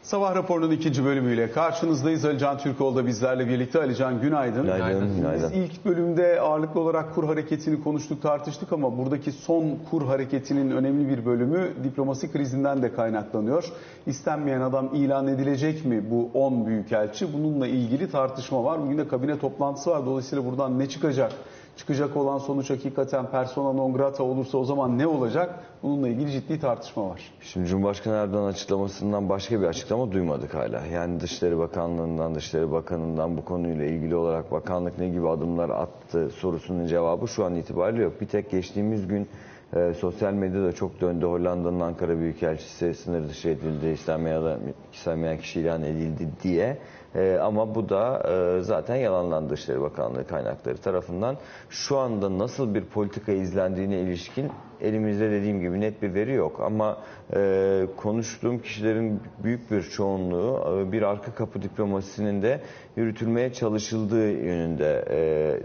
Sabah 0.04 0.36
raporunun 0.36 0.72
ikinci 0.72 1.06
bölümüyle 1.06 1.52
karşınızdayız. 1.52 2.26
Alican 2.26 2.58
Türkoğlu 2.58 2.96
da 2.96 3.08
bizlerle 3.08 3.48
birlikte. 3.48 3.80
Alican 3.80 4.22
günaydın. 4.22 4.64
Günaydın, 4.64 5.16
günaydın. 5.18 5.52
Biz 5.54 5.58
ilk 5.58 5.86
bölümde 5.86 6.42
ağırlıklı 6.42 6.80
olarak 6.80 7.16
kur 7.16 7.24
hareketini 7.24 7.84
konuştuk, 7.84 8.22
tartıştık 8.22 8.74
ama 8.74 8.98
buradaki 8.98 9.32
son 9.32 9.78
kur 9.90 10.06
hareketinin 10.06 10.72
önemli 10.72 11.10
bir 11.10 11.26
bölümü 11.26 11.70
diplomasi 11.84 12.32
krizinden 12.32 12.82
de 12.82 12.94
kaynaklanıyor. 12.94 13.72
İstenmeyen 14.08 14.62
adam 14.62 14.90
ilan 14.96 15.28
edilecek 15.28 15.86
mi 15.86 16.04
bu 16.12 16.30
10 16.34 16.66
büyükelçi? 16.66 17.34
Bununla 17.34 17.68
ilgili 17.68 18.12
tartışma 18.12 18.64
var. 18.64 18.82
Bugün 18.82 18.98
de 18.98 19.08
kabine 19.08 19.40
toplantısı 19.40 19.90
var. 19.92 20.06
Dolayısıyla 20.06 20.46
buradan 20.46 20.80
ne 20.80 20.90
çıkacak? 20.90 21.32
Çıkacak 21.78 22.18
olan 22.18 22.38
sonuç 22.38 22.70
hakikaten 22.70 23.32
persona 23.32 23.74
non 23.74 23.94
grata 23.94 24.24
olursa 24.24 24.58
o 24.58 24.64
zaman 24.64 24.98
ne 24.98 25.08
olacak? 25.08 25.60
Bununla 25.84 26.08
ilgili 26.08 26.32
ciddi 26.32 26.60
tartışma 26.60 27.10
var. 27.10 27.22
Şimdi 27.42 27.68
Cumhurbaşkanı 27.68 28.16
Erdoğan 28.16 28.46
açıklamasından 28.46 29.30
başka 29.30 29.62
bir 29.62 29.66
açıklama 29.66 30.12
duymadık 30.12 30.54
hala. 30.54 30.86
Yani 30.86 31.20
Dışişleri 31.20 31.58
Bakanlığı'ndan, 31.58 32.36
Dışişleri 32.36 32.72
Bakanı'ndan 32.72 33.38
bu 33.38 33.46
konuyla 33.46 33.86
ilgili 33.86 34.16
olarak 34.16 34.52
bakanlık 34.52 35.00
ne 35.00 35.10
gibi 35.10 35.30
adımlar 35.30 35.70
attı 35.70 36.30
sorusunun 36.30 36.86
cevabı 36.86 37.28
şu 37.28 37.46
an 37.46 37.56
itibariyle 37.56 38.04
yok. 38.04 38.22
Bir 38.22 38.28
tek 38.28 38.52
geçtiğimiz 38.52 39.08
gün 39.08 39.28
e, 39.76 39.94
sosyal 39.94 40.34
medyada 40.34 40.72
çok 40.72 41.02
döndü. 41.02 41.26
Hollanda'nın 41.26 41.80
Ankara 41.80 42.20
Büyükelçisi 42.20 42.94
sınır 42.94 43.30
dışı 43.30 43.50
edildi, 43.50 43.88
istenmeyen, 43.88 44.60
istenmeyen 44.94 45.38
kişi 45.38 45.60
ilan 45.60 45.84
edildi 45.84 46.30
diye. 46.44 46.78
E, 47.15 47.38
ama 47.41 47.76
bu 47.76 47.89
da 47.89 48.24
e, 48.30 48.62
zaten 48.62 48.95
yalanlandı 48.95 49.50
Dışişleri 49.50 49.82
Bakanlığı 49.82 50.28
kaynakları 50.28 50.78
tarafından. 50.78 51.38
Şu 51.69 51.97
anda 51.97 52.38
nasıl 52.38 52.76
bir 52.76 52.86
politika 52.86 53.32
izlendiğine 53.32 54.00
ilişkin 54.00 54.52
elimizde 54.82 55.32
dediğim 55.32 55.62
gibi 55.62 55.82
net 55.82 56.02
bir 56.02 56.13
veri 56.13 56.34
yok 56.34 56.60
ama 56.60 56.97
e, 57.36 57.86
konuştuğum 57.97 58.60
kişilerin 58.60 59.21
büyük 59.43 59.71
bir 59.71 59.82
çoğunluğu 59.82 60.84
e, 60.88 60.91
bir 60.91 61.02
arka 61.02 61.36
kapı 61.36 61.62
diplomasisinin 61.62 62.41
de 62.41 62.62
yürütülmeye 62.95 63.54
çalışıldığı 63.54 64.32
yönünde 64.32 65.06
e, 65.10 65.19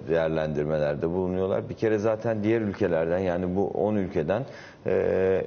değerlendirmelerde 0.09 1.09
bulunuyorlar. 1.09 1.69
Bir 1.69 1.75
kere 1.75 1.99
zaten 1.99 2.43
diğer 2.45 2.61
ülkelerden 2.61 3.19
yani 3.19 3.57
bu 3.57 3.69
10 3.69 3.95
ülkeden 3.95 4.45
e, 4.87 5.47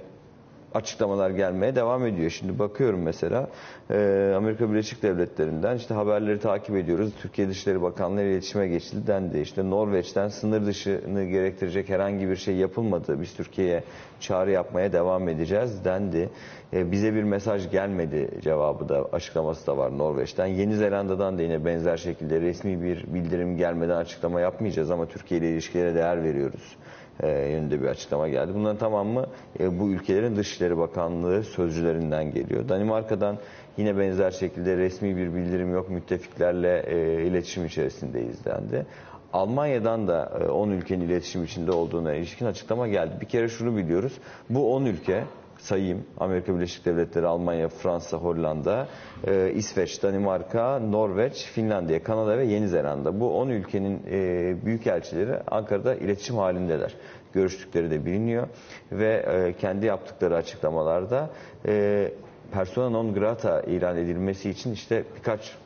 açıklamalar 0.74 1.30
gelmeye 1.30 1.76
devam 1.76 2.06
ediyor. 2.06 2.30
Şimdi 2.30 2.60
bakıyorum 2.60 3.02
mesela 3.02 3.50
e, 3.92 4.34
Amerika 4.38 4.72
Birleşik 4.72 5.04
Devletleri'nden 5.04 5.76
işte 5.76 5.94
haberleri 5.94 6.40
takip 6.40 6.76
ediyoruz. 6.76 7.14
Türkiye 7.22 7.50
Dışişleri 7.50 7.82
Bakanlığı 7.82 8.22
ile 8.22 8.32
iletişime 8.32 8.68
geçildi 8.68 9.08
dendi. 9.08 9.40
İşte 9.40 9.70
Norveç'ten 9.70 10.28
sınır 10.28 10.66
dışını 10.66 11.24
gerektirecek 11.24 11.90
herhangi 11.90 12.30
bir 12.30 12.36
şey 12.36 12.56
yapılmadı. 12.56 13.22
Biz 13.22 13.34
Türkiye'ye 13.34 13.84
çağrı 14.20 14.52
yapmaya 14.52 14.94
devam 14.94 15.30
edeceğiz 15.30 15.86
dendi. 15.86 16.30
E, 16.74 16.92
bize 16.92 17.14
bir 17.14 17.24
mesaj 17.24 17.72
gelmedi 17.72 18.30
cevabı 18.42 18.90
da 18.90 19.06
açıklaması 19.12 19.68
da 19.68 19.78
var 19.78 19.98
Norveç'ten. 19.98 20.46
Yeni 20.46 20.76
Zelanda'dan 20.76 21.38
da 21.38 21.42
yine 21.42 21.66
benzer 21.66 21.98
şekilde 21.98 22.42
resmi 22.42 22.84
bir 22.84 23.14
bildirim 23.14 23.58
gelmeden 23.58 23.96
açıklama 23.96 24.42
yapmayacağız 24.42 24.92
ama 24.92 25.06
Türkiye 25.06 25.40
ile 25.40 25.52
ilişkilere 25.52 25.96
değer 25.96 26.24
veriyoruz 26.24 26.78
e, 27.24 27.28
yönünde 27.30 27.82
bir 27.82 27.88
açıklama 27.88 28.30
geldi. 28.30 28.52
Bunların 28.56 28.78
tamamı 28.78 29.26
e, 29.60 29.80
bu 29.80 29.90
ülkelerin 29.90 30.36
Dışişleri 30.36 30.78
Bakanlığı 30.78 31.44
sözcülerinden 31.44 32.32
geliyor. 32.32 32.70
Danimarka'dan 32.70 33.38
yine 33.78 33.98
benzer 33.98 34.32
şekilde 34.32 34.78
resmi 34.78 35.18
bir 35.18 35.34
bildirim 35.34 35.74
yok. 35.74 35.90
Müttefiklerle 35.90 36.84
e, 36.88 37.26
iletişim 37.26 37.66
içerisindeyiz 37.66 38.46
dendi. 38.46 38.86
Almanya'dan 39.34 40.08
da 40.08 40.40
e, 40.42 40.50
10 40.50 40.70
ülkenin 40.70 41.06
iletişim 41.06 41.44
içinde 41.44 41.72
olduğuna 41.72 42.14
ilişkin 42.14 42.46
açıklama 42.46 42.88
geldi. 42.88 43.14
Bir 43.22 43.26
kere 43.26 43.48
şunu 43.48 43.78
biliyoruz. 43.78 44.14
Bu 44.50 44.76
10 44.76 44.86
ülke 44.86 45.24
sayayım. 45.60 46.06
Amerika 46.20 46.56
Birleşik 46.56 46.86
Devletleri, 46.86 47.26
Almanya, 47.26 47.70
Fransa, 47.70 48.18
Hollanda, 48.18 48.88
e, 49.28 49.52
İsveç, 49.52 50.04
Danimarka, 50.04 50.80
Norveç, 50.80 51.46
Finlandiya, 51.46 52.04
Kanada 52.04 52.38
ve 52.38 52.46
Yeni 52.46 52.68
Zelanda. 52.68 53.20
Bu 53.20 53.38
10 53.38 53.50
ülkenin 53.50 54.02
e, 54.12 54.56
büyükelçileri 54.66 55.40
Ankara'da 55.48 55.96
iletişim 55.96 56.36
halindeler. 56.38 56.96
Görüştükleri 57.34 57.92
de 57.92 58.06
biliniyor 58.06 58.48
ve 58.92 59.16
e, 59.16 59.54
kendi 59.54 59.86
yaptıkları 59.86 60.36
açıklamalarda 60.36 61.30
e, 61.68 62.12
persona 62.52 62.90
non 62.90 63.14
grata 63.14 63.62
ilan 63.62 63.98
edilmesi 63.98 64.50
için 64.50 64.72
işte 64.74 65.04
birkaç 65.16 65.58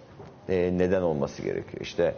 e, 0.49 0.77
neden 0.77 1.01
olması 1.01 1.41
gerekiyor. 1.41 1.81
İşte 1.81 2.15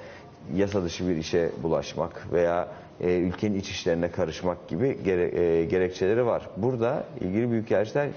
yasa 0.53 0.83
dışı 0.83 1.07
bir 1.07 1.15
işe 1.15 1.49
bulaşmak 1.63 2.33
veya 2.33 2.67
e, 3.01 3.17
ülkenin 3.17 3.59
iç 3.59 3.69
işlerine 3.69 4.11
karışmak 4.11 4.67
gibi 4.67 5.03
gere, 5.03 5.39
e, 5.41 5.65
gerekçeleri 5.65 6.25
var. 6.25 6.49
Burada 6.57 7.05
ilgili 7.21 7.51
büyükelçiler 7.51 8.09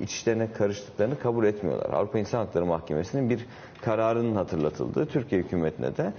iç 0.00 0.10
işlerine 0.10 0.52
karıştıklarını 0.52 1.18
kabul 1.18 1.44
etmiyorlar. 1.44 1.90
Avrupa 1.90 2.18
İnsan 2.18 2.38
Hakları 2.38 2.66
Mahkemesi'nin 2.66 3.30
bir 3.30 3.46
kararının 3.84 4.34
hatırlatıldığı 4.34 5.06
Türkiye 5.06 5.40
hükümetine 5.40 5.96
de 5.96 6.12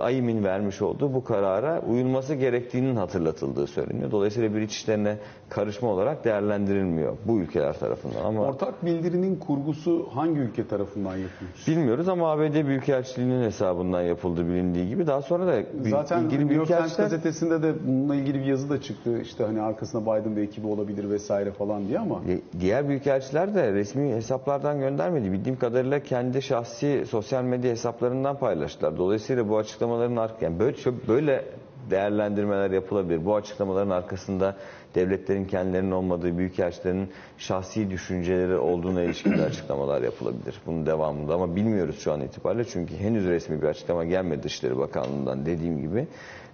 AYİM'in 0.00 0.44
vermiş 0.44 0.82
olduğu 0.82 1.14
bu 1.14 1.24
karara 1.24 1.80
uyulması 1.80 2.34
gerektiğinin 2.34 2.96
hatırlatıldığı 2.96 3.66
söyleniyor. 3.66 4.10
Dolayısıyla 4.10 4.54
bir 4.54 4.60
iç 4.60 4.72
işlerine 4.72 5.16
karışma 5.48 5.88
olarak 5.88 6.24
değerlendirilmiyor 6.24 7.16
bu 7.24 7.38
ülkeler 7.40 7.78
tarafından. 7.78 8.24
Ama 8.24 8.42
Ortak 8.42 8.84
bildirinin 8.86 9.36
kurgusu 9.36 10.08
hangi 10.14 10.40
ülke 10.40 10.68
tarafından 10.68 11.16
yapılmış? 11.16 11.68
bilmiyoruz 11.68 12.08
ama 12.08 12.30
ABD 12.32 12.66
Büyükelçiliği'nin 12.66 13.42
hesabından 13.44 14.02
yapıldığı 14.02 14.48
bilindiği 14.48 14.88
gibi 14.88 15.06
daha 15.06 15.22
sonra 15.22 15.46
da 15.46 15.62
Zaten 15.84 16.24
ilgili 16.24 16.40
New 16.40 16.54
York 16.54 16.68
Times 16.68 16.96
gazetesinde 16.96 17.62
de 17.62 17.74
bununla 17.86 18.14
ilgili 18.14 18.38
bir 18.40 18.44
yazı 18.44 18.70
da 18.70 18.80
çıktı. 18.82 19.20
İşte 19.22 19.44
hani 19.44 19.60
arkasında 19.60 20.02
Biden 20.02 20.36
ve 20.36 20.42
ekibi 20.42 20.66
olabilir 20.66 21.10
vesaire 21.10 21.50
falan 21.50 21.88
diye 21.88 21.98
ama 21.98 22.20
E, 22.28 22.60
Diğer 22.60 22.88
büyükelçiler 22.88 23.54
de 23.54 23.72
resmi 23.72 24.12
hesaplardan 24.12 24.78
göndermedi. 24.80 25.32
Bildiğim 25.32 25.58
kadarıyla 25.58 26.00
kendi 26.00 26.42
şahsi 26.42 26.57
sosyal 27.04 27.44
medya 27.44 27.70
hesaplarından 27.70 28.38
paylaştılar. 28.38 28.98
Dolayısıyla 28.98 29.48
bu 29.48 29.58
açıklamaların 29.58 30.16
ark 30.16 30.42
yani 30.42 30.58
böyle 30.58 30.76
böyle 31.08 31.44
değerlendirmeler 31.90 32.70
yapılabilir. 32.70 33.24
Bu 33.24 33.36
açıklamaların 33.36 33.90
arkasında 33.90 34.56
devletlerin 34.94 35.44
kendilerinin 35.44 35.90
olmadığı 35.90 36.38
büyükelçilerin 36.38 37.08
şahsi 37.38 37.90
düşünceleri 37.90 38.56
olduğuna 38.56 39.02
ilişkin 39.02 39.32
açıklamalar 39.32 40.02
yapılabilir. 40.02 40.54
Bunun 40.66 40.86
devamında 40.86 41.34
ama 41.34 41.56
bilmiyoruz 41.56 41.98
şu 41.98 42.12
an 42.12 42.20
itibariyle 42.20 42.64
çünkü 42.64 42.96
henüz 42.96 43.26
resmi 43.26 43.62
bir 43.62 43.66
açıklama 43.66 44.04
gelmedi 44.04 44.42
Dışişleri 44.42 44.78
Bakanlığı'ndan 44.78 45.46
dediğim 45.46 45.80
gibi. 45.80 46.06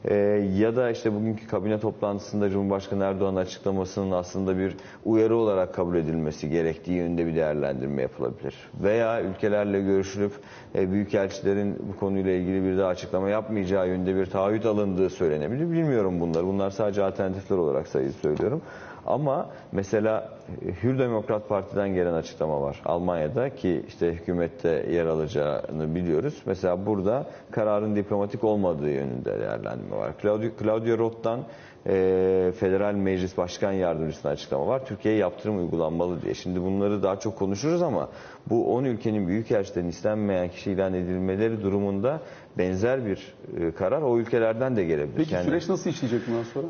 Ee, 0.08 0.14
ya 0.56 0.76
da 0.76 0.90
işte 0.90 1.14
bugünkü 1.14 1.46
kabine 1.46 1.80
toplantısında 1.80 2.50
Cumhurbaşkanı 2.50 3.04
Erdoğan'ın 3.04 3.36
açıklamasının 3.36 4.10
aslında 4.10 4.58
bir 4.58 4.76
uyarı 5.04 5.36
olarak 5.36 5.74
kabul 5.74 5.96
edilmesi 5.96 6.50
gerektiği 6.50 6.92
yönünde 6.92 7.26
bir 7.26 7.36
değerlendirme 7.36 8.02
yapılabilir. 8.02 8.54
Veya 8.82 9.22
ülkelerle 9.22 9.80
görüşülüp 9.80 10.32
e, 10.74 10.92
büyükelçilerin 10.92 11.78
bu 11.92 11.98
konuyla 11.98 12.32
ilgili 12.32 12.64
bir 12.64 12.78
daha 12.78 12.88
açıklama 12.88 13.28
yapmayacağı 13.28 13.88
yönünde 13.88 14.16
bir 14.16 14.26
taahhüt 14.26 14.66
alındığı 14.66 15.10
söylenebilir. 15.10 15.70
Bilmiyorum 15.70 16.20
bunları. 16.20 16.46
Bunlar 16.46 16.70
sadece 16.70 17.04
alternatifler 17.04 17.56
olarak 17.56 17.88
sayı 17.88 18.12
söylüyorum. 18.12 18.62
Ama 19.06 19.50
mesela 19.72 20.28
e, 20.66 20.72
Hür 20.82 20.98
Demokrat 20.98 21.48
Parti'den 21.48 21.94
gelen 21.94 22.14
açıklama 22.14 22.60
var 22.62 22.80
Almanya'da 22.84 23.54
ki 23.54 23.82
işte 23.88 24.12
hükümette 24.12 24.86
yer 24.90 25.06
alacağını 25.06 25.94
biliyoruz. 25.94 26.42
Mesela 26.46 26.86
burada 26.86 27.26
kararın 27.50 27.96
diplomatik 27.96 28.44
olmadığı 28.44 28.90
yönünde 28.90 29.40
değerlendirme 29.40 29.96
var. 29.96 30.12
Claudio, 30.22 30.48
Claudio 30.62 30.98
Roth'tan 30.98 31.40
e, 31.86 32.52
Federal 32.60 32.94
Meclis 32.94 33.36
Başkan 33.38 33.72
Yardımcısına 33.72 34.32
açıklama 34.32 34.66
var. 34.66 34.86
Türkiye'ye 34.86 35.20
yaptırım 35.20 35.58
uygulanmalı 35.58 36.22
diye. 36.22 36.34
Şimdi 36.34 36.62
bunları 36.62 37.02
daha 37.02 37.18
çok 37.20 37.38
konuşuruz 37.38 37.82
ama 37.82 38.08
bu 38.50 38.74
10 38.74 38.84
ülkenin 38.84 39.28
büyükelçilerin 39.28 39.88
istenmeyen 39.88 40.48
kişi 40.48 40.70
ilan 40.70 40.94
edilmeleri 40.94 41.62
durumunda 41.62 42.20
benzer 42.58 43.06
bir 43.06 43.34
e, 43.60 43.70
karar 43.70 44.02
o 44.02 44.18
ülkelerden 44.18 44.76
de 44.76 44.84
gelebilir. 44.84 45.16
peki 45.16 45.34
Yani- 45.34 45.44
süreç 45.44 45.68
nasıl 45.68 45.90
işleyecek 45.90 46.20
bundan 46.28 46.42
sonra? 46.42 46.66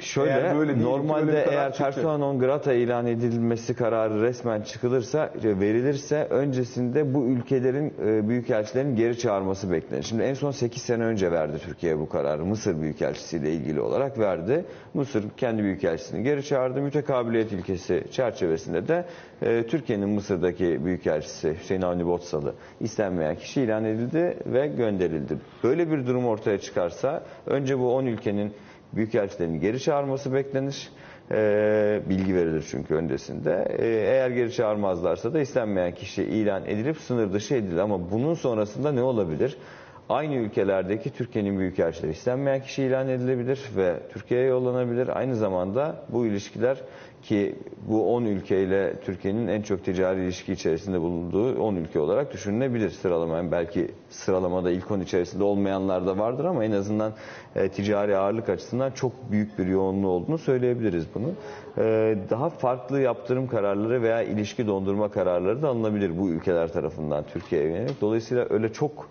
Şöyle 0.00 0.30
Eğer 0.30 0.58
böyle 0.58 0.82
normalde 0.82 1.46
eğer 1.50 1.76
persona 1.76 2.18
non 2.18 2.38
grata 2.38 2.72
ilan 2.72 3.06
edilmesi 3.06 3.74
kararı 3.74 4.22
resmen 4.22 4.62
çıkılırsa 4.62 5.30
verilirse 5.44 6.24
öncesinde 6.30 7.14
bu 7.14 7.26
ülkelerin 7.26 7.94
e, 8.06 8.28
büyükelçilerin 8.28 8.96
geri 8.96 9.18
çağırması 9.18 9.70
beklenir. 9.72 10.02
Şimdi 10.02 10.22
en 10.22 10.34
son 10.34 10.50
8 10.50 10.82
sene 10.82 11.04
önce 11.04 11.32
verdi 11.32 11.58
Türkiye 11.64 11.98
bu 11.98 12.08
kararı. 12.08 12.44
Mısır 12.44 12.80
büyükelçisiyle 12.80 13.52
ilgili 13.52 13.80
olarak 13.80 14.18
verdi. 14.18 14.64
Mısır 14.94 15.24
kendi 15.36 15.62
büyükelçisini 15.62 16.22
geri 16.22 16.44
çağırdı. 16.44 16.80
Mütekabiliyet 16.80 17.52
ilkesi 17.52 18.04
çerçevesinde 18.10 18.88
de 18.88 19.04
e, 19.42 19.66
Türkiye'nin 19.66 20.08
Mısır'daki 20.08 20.84
büyükelçisi 20.84 21.54
Hüseyin 21.60 21.82
Avni 21.82 22.06
Botsalı 22.06 22.54
istenmeyen 22.80 23.36
kişi 23.36 23.62
ilan 23.62 23.84
edildi 23.84 24.36
ve 24.46 24.66
gönderildi. 24.66 25.36
Böyle 25.64 25.90
bir 25.90 26.06
durum 26.06 26.26
ortaya 26.26 26.58
çıkarsa 26.58 27.24
önce 27.46 27.78
bu 27.78 27.94
10 27.94 28.06
ülkenin 28.06 28.52
Büyükelçilerin 28.92 29.60
geri 29.60 29.80
çağırması 29.80 30.32
beklenir. 30.32 30.88
Ee, 31.30 32.02
bilgi 32.08 32.34
verilir 32.34 32.66
çünkü 32.70 32.94
öncesinde. 32.94 33.66
Ee, 33.78 33.86
eğer 33.86 34.30
geri 34.30 34.52
çağırmazlarsa 34.52 35.34
da 35.34 35.40
istenmeyen 35.40 35.94
kişi 35.94 36.22
ilan 36.22 36.66
edilip 36.66 36.96
sınır 36.96 37.32
dışı 37.32 37.54
edilir. 37.54 37.76
Ama 37.78 38.10
bunun 38.10 38.34
sonrasında 38.34 38.92
ne 38.92 39.02
olabilir? 39.02 39.56
Aynı 40.08 40.34
ülkelerdeki 40.34 41.10
Türkiye'nin 41.10 41.58
büyükelçileri 41.58 42.12
istenmeyen 42.12 42.62
kişi 42.62 42.82
ilan 42.82 43.08
edilebilir 43.08 43.60
ve 43.76 44.00
Türkiye'ye 44.12 44.46
yollanabilir. 44.46 45.18
Aynı 45.18 45.36
zamanda 45.36 45.96
bu 46.08 46.26
ilişkiler 46.26 46.78
ki 47.22 47.56
bu 47.88 48.14
10 48.14 48.24
ülkeyle 48.24 49.00
Türkiye'nin 49.04 49.46
en 49.46 49.62
çok 49.62 49.84
ticari 49.84 50.24
ilişki 50.24 50.52
içerisinde 50.52 51.00
bulunduğu 51.00 51.62
10 51.62 51.76
ülke 51.76 52.00
olarak 52.00 52.32
düşünülebilir 52.32 52.90
sıralama. 52.90 53.36
Yani 53.36 53.52
belki 53.52 53.90
sıralamada 54.10 54.70
ilk 54.70 54.90
10 54.90 55.00
içerisinde 55.00 55.44
olmayanlar 55.44 56.06
da 56.06 56.18
vardır 56.18 56.44
ama 56.44 56.64
en 56.64 56.72
azından 56.72 57.12
e, 57.56 57.68
ticari 57.68 58.16
ağırlık 58.16 58.48
açısından 58.48 58.90
çok 58.90 59.12
büyük 59.30 59.58
bir 59.58 59.66
yoğunluğu 59.66 60.08
olduğunu 60.08 60.38
söyleyebiliriz 60.38 61.06
bunu. 61.14 61.28
E, 61.78 62.16
daha 62.30 62.50
farklı 62.50 63.00
yaptırım 63.00 63.46
kararları 63.46 64.02
veya 64.02 64.22
ilişki 64.22 64.66
dondurma 64.66 65.10
kararları 65.10 65.62
da 65.62 65.68
alınabilir 65.68 66.18
bu 66.18 66.28
ülkeler 66.28 66.72
tarafından 66.72 67.24
Türkiye'ye 67.32 67.68
yönelik. 67.68 68.00
Dolayısıyla 68.00 68.46
öyle 68.50 68.72
çok 68.72 69.08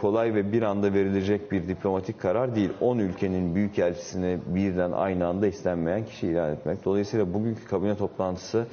kolay 0.00 0.34
ve 0.34 0.52
bir 0.52 0.62
anda 0.62 0.94
verilecek 0.94 1.52
bir 1.52 1.68
diplomatik 1.68 2.20
karar 2.20 2.54
değil. 2.54 2.70
10 2.80 2.98
ülkenin 2.98 3.54
büyükelçisini 3.54 4.38
birden 4.46 4.92
aynı 4.92 5.26
anda 5.26 5.46
istenmeyen 5.46 6.04
kişi 6.04 6.26
ilan 6.26 6.52
etmek. 6.52 6.84
Dolayısıyla 6.84 7.34
bugünkü 7.34 7.64
kabine 7.64 7.96
toplantısı 7.96 8.66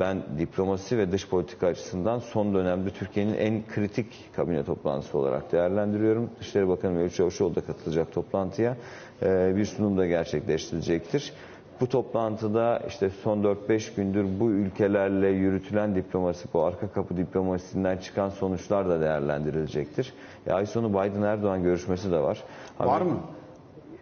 ben 0.00 0.22
diplomasi 0.38 0.98
ve 0.98 1.12
dış 1.12 1.28
politika 1.28 1.66
açısından 1.66 2.18
son 2.18 2.54
dönemde 2.54 2.90
Türkiye'nin 2.90 3.34
en 3.34 3.62
kritik 3.74 4.06
kabine 4.36 4.64
toplantısı 4.64 5.18
olarak 5.18 5.52
değerlendiriyorum. 5.52 6.30
Dışişleri 6.40 6.68
Bakanı 6.68 6.92
Mevlüt 6.92 7.14
Çavuşoğlu 7.14 7.54
da 7.54 7.60
katılacak 7.60 8.12
toplantıya. 8.12 8.76
E, 9.22 9.52
bir 9.56 9.64
sunum 9.64 9.98
da 9.98 10.06
gerçekleştirilecektir. 10.06 11.32
Bu 11.80 11.88
toplantıda 11.88 12.82
işte 12.88 13.10
son 13.10 13.42
4-5 13.42 13.96
gündür 13.96 14.26
bu 14.40 14.50
ülkelerle 14.50 15.28
yürütülen 15.28 15.94
diplomasi, 15.94 16.48
bu 16.54 16.62
arka 16.62 16.88
kapı 16.88 17.16
diplomasisinden 17.16 17.96
çıkan 17.96 18.28
sonuçlar 18.28 18.88
da 18.88 19.00
değerlendirilecektir. 19.00 20.12
E, 20.46 20.52
ay 20.52 20.66
sonu 20.66 20.90
Biden-Erdoğan 20.90 21.62
görüşmesi 21.62 22.10
de 22.10 22.18
var. 22.18 22.38
Var 22.80 23.00
mı? 23.00 23.20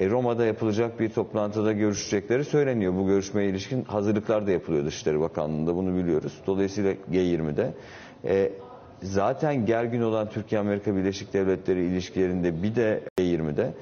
e, 0.01 0.11
Roma'da 0.11 0.45
yapılacak 0.45 1.01
bir 1.01 1.11
toplantıda 1.11 1.73
görüşecekleri 1.73 2.45
söyleniyor. 2.45 2.95
Bu 2.95 3.07
görüşmeye 3.07 3.51
ilişkin 3.51 3.85
hazırlıklar 3.85 4.47
da 4.47 4.51
yapılıyor 4.51 4.85
Dışişleri 4.85 5.21
Bakanlığı'nda 5.21 5.77
bunu 5.77 5.97
biliyoruz. 5.97 6.33
Dolayısıyla 6.47 6.93
G20'de. 7.13 7.75
E, 8.25 8.53
zaten 9.03 9.67
gergin 9.67 10.03
olan 10.03 10.29
Türkiye-Amerika 10.29 10.97
Birleşik 10.97 11.33
Devletleri 11.33 11.85
ilişkilerinde 11.85 12.63
bir 12.63 12.75
de 12.75 13.01
G20'de 13.19 13.75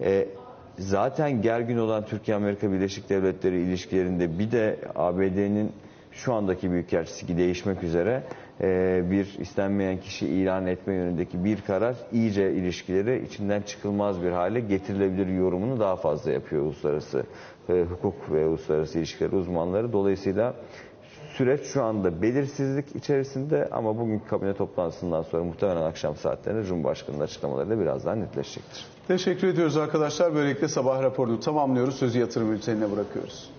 e, 0.00 0.28
zaten 0.78 1.42
gergin 1.42 1.78
olan 1.78 2.04
Türkiye-Amerika 2.06 2.72
Birleşik 2.72 3.10
Devletleri 3.10 3.60
ilişkilerinde 3.60 4.38
bir 4.38 4.50
de 4.50 4.78
ABD'nin 4.94 5.72
şu 6.12 6.34
andaki 6.34 6.70
büyükelçisi 6.70 7.38
değişmek 7.38 7.82
üzere 7.82 8.22
e, 8.60 9.02
bir 9.10 9.38
istenmeyen 9.38 10.00
kişi 10.00 10.26
ilan 10.26 10.66
etme 10.66 10.94
yönündeki 10.94 11.44
bir 11.44 11.60
karar 11.60 11.96
iyice 12.12 12.52
ilişkileri 12.52 13.24
içinden 13.26 13.62
çıkılmaz 13.62 14.22
bir 14.22 14.30
hale 14.30 14.60
getirilebilir 14.60 15.26
yorumunu 15.26 15.80
daha 15.80 15.96
fazla 15.96 16.30
yapıyor 16.30 16.62
uluslararası 16.62 17.24
e, 17.68 17.82
hukuk 17.82 18.32
ve 18.32 18.46
uluslararası 18.46 18.98
ilişkiler 18.98 19.32
uzmanları. 19.32 19.92
Dolayısıyla 19.92 20.54
süreç 21.36 21.62
şu 21.62 21.82
anda 21.82 22.22
belirsizlik 22.22 22.96
içerisinde 22.96 23.68
ama 23.72 23.98
bugünkü 23.98 24.28
kabine 24.28 24.54
toplantısından 24.54 25.22
sonra 25.22 25.44
muhtemelen 25.44 25.82
akşam 25.82 26.16
saatlerinde 26.16 26.64
Cumhurbaşkanı'nın 26.64 27.22
açıklamaları 27.22 27.70
da 27.70 27.80
biraz 27.80 28.06
daha 28.06 28.14
netleşecektir. 28.14 28.93
Teşekkür 29.08 29.48
ediyoruz 29.48 29.76
arkadaşlar. 29.76 30.34
Böylelikle 30.34 30.68
sabah 30.68 31.02
raporunu 31.02 31.40
tamamlıyoruz. 31.40 31.94
Sözü 31.94 32.18
yatırım 32.18 32.52
bültenine 32.52 32.92
bırakıyoruz. 32.92 33.50